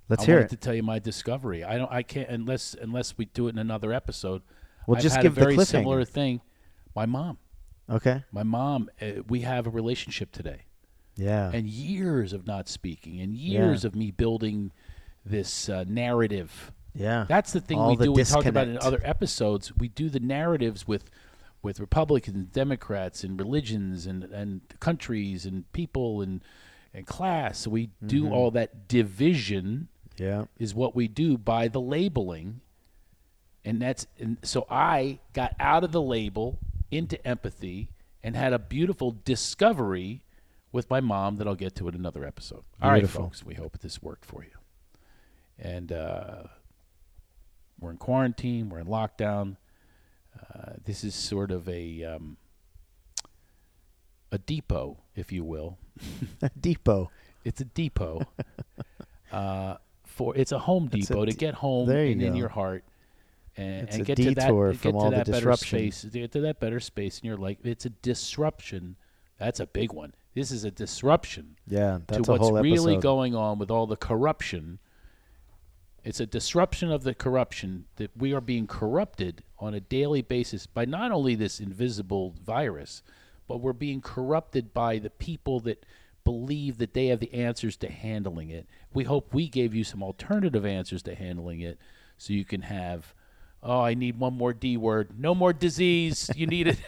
Let's 0.09 0.23
I 0.25 0.27
hear 0.27 0.39
it. 0.41 0.51
to 0.51 0.57
tell 0.57 0.75
you 0.75 0.83
my 0.83 0.99
discovery. 0.99 1.65
I 1.65 1.77
don't. 1.79 1.91
I 1.91 2.03
can't 2.03 2.29
unless 2.29 2.75
unless 2.81 3.17
we 3.17 3.27
do 3.27 3.47
it 3.47 3.51
in 3.51 3.59
another 3.59 3.93
episode. 3.93 4.43
Well, 4.87 4.97
I've 4.97 5.03
just 5.03 5.21
give 5.21 5.37
a 5.37 5.41
very 5.41 5.57
cliffhanger. 5.57 5.67
similar 5.67 6.05
thing. 6.05 6.41
My 6.95 7.07
mom. 7.07 7.39
Okay. 7.89 8.25
My 8.33 8.43
mom. 8.43 8.91
Uh, 9.01 9.23
we 9.29 9.41
have 9.41 9.67
a 9.67 9.71
relationship 9.71 10.33
today, 10.33 10.63
Yeah. 11.17 11.51
and 11.53 11.67
years 11.67 12.33
of 12.33 12.47
not 12.47 12.69
speaking, 12.69 13.21
and 13.21 13.35
years 13.35 13.85
of 13.85 13.95
me 13.95 14.11
building 14.11 14.73
this 15.25 15.69
uh, 15.69 15.85
narrative. 15.89 16.73
yeah. 16.95 17.25
That's 17.29 17.53
the 17.53 17.61
thing 17.61 17.79
All 17.79 17.91
we 17.91 17.97
the 17.97 18.05
do. 18.07 18.13
We 18.13 18.25
talked 18.25 18.47
about 18.47 18.69
in 18.69 18.79
other 18.79 19.01
episodes. 19.05 19.73
We 19.77 19.89
do 19.89 20.09
the 20.11 20.21
narratives 20.21 20.87
with 20.87 21.11
with 21.63 21.79
Republicans, 21.79 22.49
Democrats, 22.53 23.23
and 23.25 23.39
religions, 23.39 24.05
and 24.07 24.25
and 24.25 24.61
countries, 24.81 25.47
and 25.47 25.71
people, 25.73 26.21
and 26.21 26.43
and 26.95 27.07
class. 27.07 27.67
We 27.67 27.91
do 28.05 28.25
Mm-hmm. 28.25 28.33
all 28.33 28.51
that 28.53 28.87
division 28.89 29.89
yeah. 30.19 30.45
is 30.59 30.75
what 30.75 30.95
we 30.95 31.09
do 31.09 31.39
by 31.39 31.69
the 31.69 31.81
labeling 31.81 32.61
and 33.65 33.81
that's 33.81 34.07
and 34.19 34.37
so 34.43 34.67
i 34.69 35.21
got 35.33 35.55
out 35.61 35.85
of 35.85 35.93
the 35.93 36.03
label 36.03 36.59
into 36.91 37.25
empathy 37.27 37.89
and 38.23 38.35
had 38.37 38.53
a 38.53 38.59
beautiful 38.59 39.17
discovery 39.25 40.25
with 40.73 40.91
my 40.91 41.01
mom 41.01 41.37
that 41.37 41.47
i'll 41.47 41.55
get 41.55 41.75
to 41.77 41.87
in 41.89 41.95
another 41.95 42.25
episode 42.25 42.65
all 42.83 42.91
right 42.91 43.09
folks 43.09 43.45
we 43.45 43.55
hope 43.55 43.79
this 43.79 44.03
worked 44.03 44.25
for 44.25 44.43
you 44.43 44.51
and 45.59 45.93
uh, 45.93 46.43
we're 47.79 47.91
in 47.93 47.97
quarantine 47.97 48.69
we're 48.69 48.81
in 48.81 48.87
lockdown 48.89 49.57
uh, 50.53 50.73
this 50.85 51.05
is 51.05 51.15
sort 51.15 51.53
of 51.53 51.69
a 51.69 52.03
um, 52.03 52.37
a 54.33 54.39
depot 54.39 54.99
if 55.15 55.31
you 55.31 55.45
will 55.45 55.79
Depot. 56.61 57.11
it's 57.45 57.61
a 57.61 57.65
depot. 57.65 58.27
uh, 59.33 59.77
for 60.05 60.37
it's 60.37 60.53
a 60.53 60.59
home 60.59 60.89
a 60.93 60.97
depot 60.97 61.25
to 61.25 61.33
get 61.33 61.55
home 61.55 61.89
and 61.89 62.23
in 62.23 62.37
your 62.37 62.49
heart, 62.49 62.85
and, 63.57 63.89
and 63.89 64.03
a 64.03 64.05
get 64.05 64.17
to 64.17 64.35
that 64.35 64.79
get 64.81 64.93
to 64.93 65.11
that 65.11 65.27
better 65.27 65.33
disruption. 65.33 65.79
space. 65.79 66.05
Get 66.05 66.33
to 66.33 66.41
that 66.43 66.61
better 66.61 66.81
space 66.81 67.19
in 67.19 67.27
your 67.27 67.37
life. 67.37 67.59
It's 67.65 67.87
a 67.87 67.91
disruption. 67.91 68.97
That's 69.39 69.61
a 69.61 69.67
big 69.67 69.93
one. 69.93 70.15
This 70.35 70.51
is 70.51 70.65
a 70.65 70.71
disruption 70.71 71.57
Yeah. 71.67 71.99
That's 72.07 72.27
to 72.27 72.33
a 72.33 72.39
what's 72.39 72.63
really 72.63 72.97
going 72.97 73.35
on 73.35 73.59
with 73.59 73.71
all 73.71 73.87
the 73.87 73.97
corruption. 73.97 74.79
It's 76.05 76.21
a 76.21 76.27
disruption 76.27 76.91
of 76.91 77.05
the 77.05 77.15
corruption 77.15 77.85
that 77.97 78.11
we 78.17 78.33
are 78.33 78.41
being 78.41 78.67
corrupted 78.67 79.45
on 79.59 79.75
a 79.75 79.81
daily 79.81 80.23
basis 80.23 80.67
by 80.67 80.85
not 80.85 81.13
only 81.13 81.35
this 81.35 81.61
invisible 81.61 82.35
virus, 82.45 83.03
but 83.53 83.59
we're 83.61 83.75
being 83.75 84.01
corrupted 84.01 84.73
by 84.73 84.99
the 84.99 85.11
people 85.11 85.61
that 85.61 85.85
believe 86.25 86.79
that 86.79 86.95
they 86.95 87.09
have 87.09 87.21
the 87.21 87.35
answers 87.35 87.77
to 87.77 87.87
handling 87.91 88.49
it. 88.49 88.67
We 88.95 89.05
hope 89.05 89.35
we 89.35 89.47
gave 89.47 89.75
you 89.75 89.85
some 89.85 90.03
alternative 90.03 90.65
answers 90.65 91.03
to 91.03 91.15
handling 91.15 91.61
it 91.61 91.79
so 92.17 92.33
you 92.33 92.47
can 92.47 92.63
have, 92.63 93.13
oh, 93.63 93.83
I 93.83 93.93
need 93.93 94.19
one 94.19 94.33
more 94.33 94.55
D 94.55 94.79
word. 94.79 95.21
No 95.21 95.35
more 95.35 95.53
disease. 95.53 96.31
You 96.35 96.47
need 96.47 96.67
it. 96.67 96.79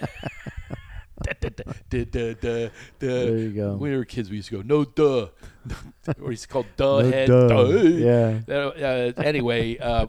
There 1.90 2.70
There 2.98 3.36
you 3.36 3.50
go. 3.50 3.72
When 3.72 3.90
we 3.90 3.96
were 3.98 4.06
kids, 4.06 4.30
we 4.30 4.36
used 4.36 4.48
to 4.48 4.62
go, 4.62 4.62
no 4.62 4.86
duh. 4.86 5.28
or 6.22 6.30
he's 6.30 6.46
called 6.46 6.64
duh 6.78 7.02
No 7.02 7.10
head. 7.10 7.28
duh. 7.28 7.48
duh. 7.48 7.78
Yeah. 7.82 8.40
Uh, 8.48 9.12
anyway, 9.22 9.76
uh, 9.76 10.06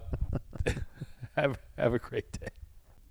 have, 1.36 1.60
have 1.78 1.94
a 1.94 2.00
great 2.00 2.32
day. 2.32 2.48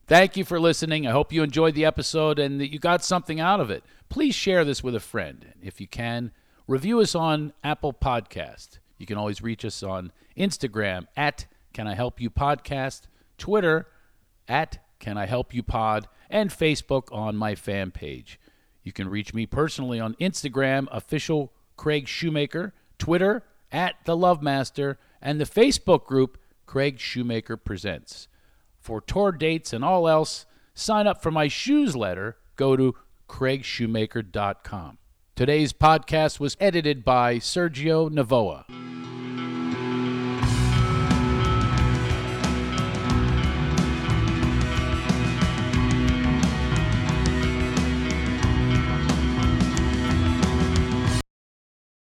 Thank 0.06 0.36
you 0.36 0.44
for 0.44 0.60
listening. 0.60 1.06
I 1.06 1.12
hope 1.12 1.32
you 1.32 1.42
enjoyed 1.42 1.74
the 1.74 1.86
episode 1.86 2.38
and 2.38 2.60
that 2.60 2.70
you 2.70 2.78
got 2.78 3.02
something 3.02 3.40
out 3.40 3.58
of 3.58 3.70
it. 3.70 3.82
Please 4.10 4.34
share 4.34 4.62
this 4.62 4.84
with 4.84 4.94
a 4.94 5.00
friend. 5.00 5.46
If 5.62 5.80
you 5.80 5.88
can, 5.88 6.30
review 6.68 7.00
us 7.00 7.14
on 7.14 7.54
Apple 7.64 7.94
Podcast. 7.94 8.80
You 8.98 9.06
can 9.06 9.16
always 9.16 9.40
reach 9.40 9.64
us 9.64 9.82
on 9.82 10.12
Instagram 10.36 11.06
at 11.16 11.46
Can 11.72 11.86
I 11.86 11.94
Help 11.94 12.20
You 12.20 12.28
Podcast, 12.28 13.02
Twitter 13.38 13.86
at 14.46 14.76
Can 15.00 15.16
I 15.16 15.24
Help 15.24 15.54
You 15.54 15.62
Pod, 15.62 16.06
and 16.28 16.50
Facebook 16.50 17.04
on 17.10 17.34
my 17.34 17.54
fan 17.54 17.90
page. 17.90 18.38
You 18.82 18.92
can 18.92 19.08
reach 19.08 19.32
me 19.32 19.46
personally 19.46 20.00
on 20.00 20.16
Instagram, 20.16 20.86
official 20.92 21.50
Craig 21.78 22.08
Shoemaker, 22.08 22.74
Twitter 22.98 23.42
at 23.72 23.94
The 24.04 24.18
Love 24.18 24.42
Master, 24.42 24.98
and 25.22 25.40
the 25.40 25.46
Facebook 25.46 26.04
group 26.04 26.36
Craig 26.66 27.00
Shoemaker 27.00 27.56
Presents. 27.56 28.28
For 28.84 29.00
tour 29.00 29.32
dates 29.32 29.72
and 29.72 29.82
all 29.82 30.06
else, 30.06 30.44
sign 30.74 31.06
up 31.06 31.22
for 31.22 31.30
my 31.30 31.48
shoes 31.48 31.96
letter. 31.96 32.36
Go 32.54 32.76
to 32.76 32.94
craigshoemaker.com. 33.30 34.98
Today's 35.34 35.72
podcast 35.72 36.38
was 36.38 36.54
edited 36.60 37.02
by 37.02 37.36
Sergio 37.36 38.10
Navoa. 38.10 38.83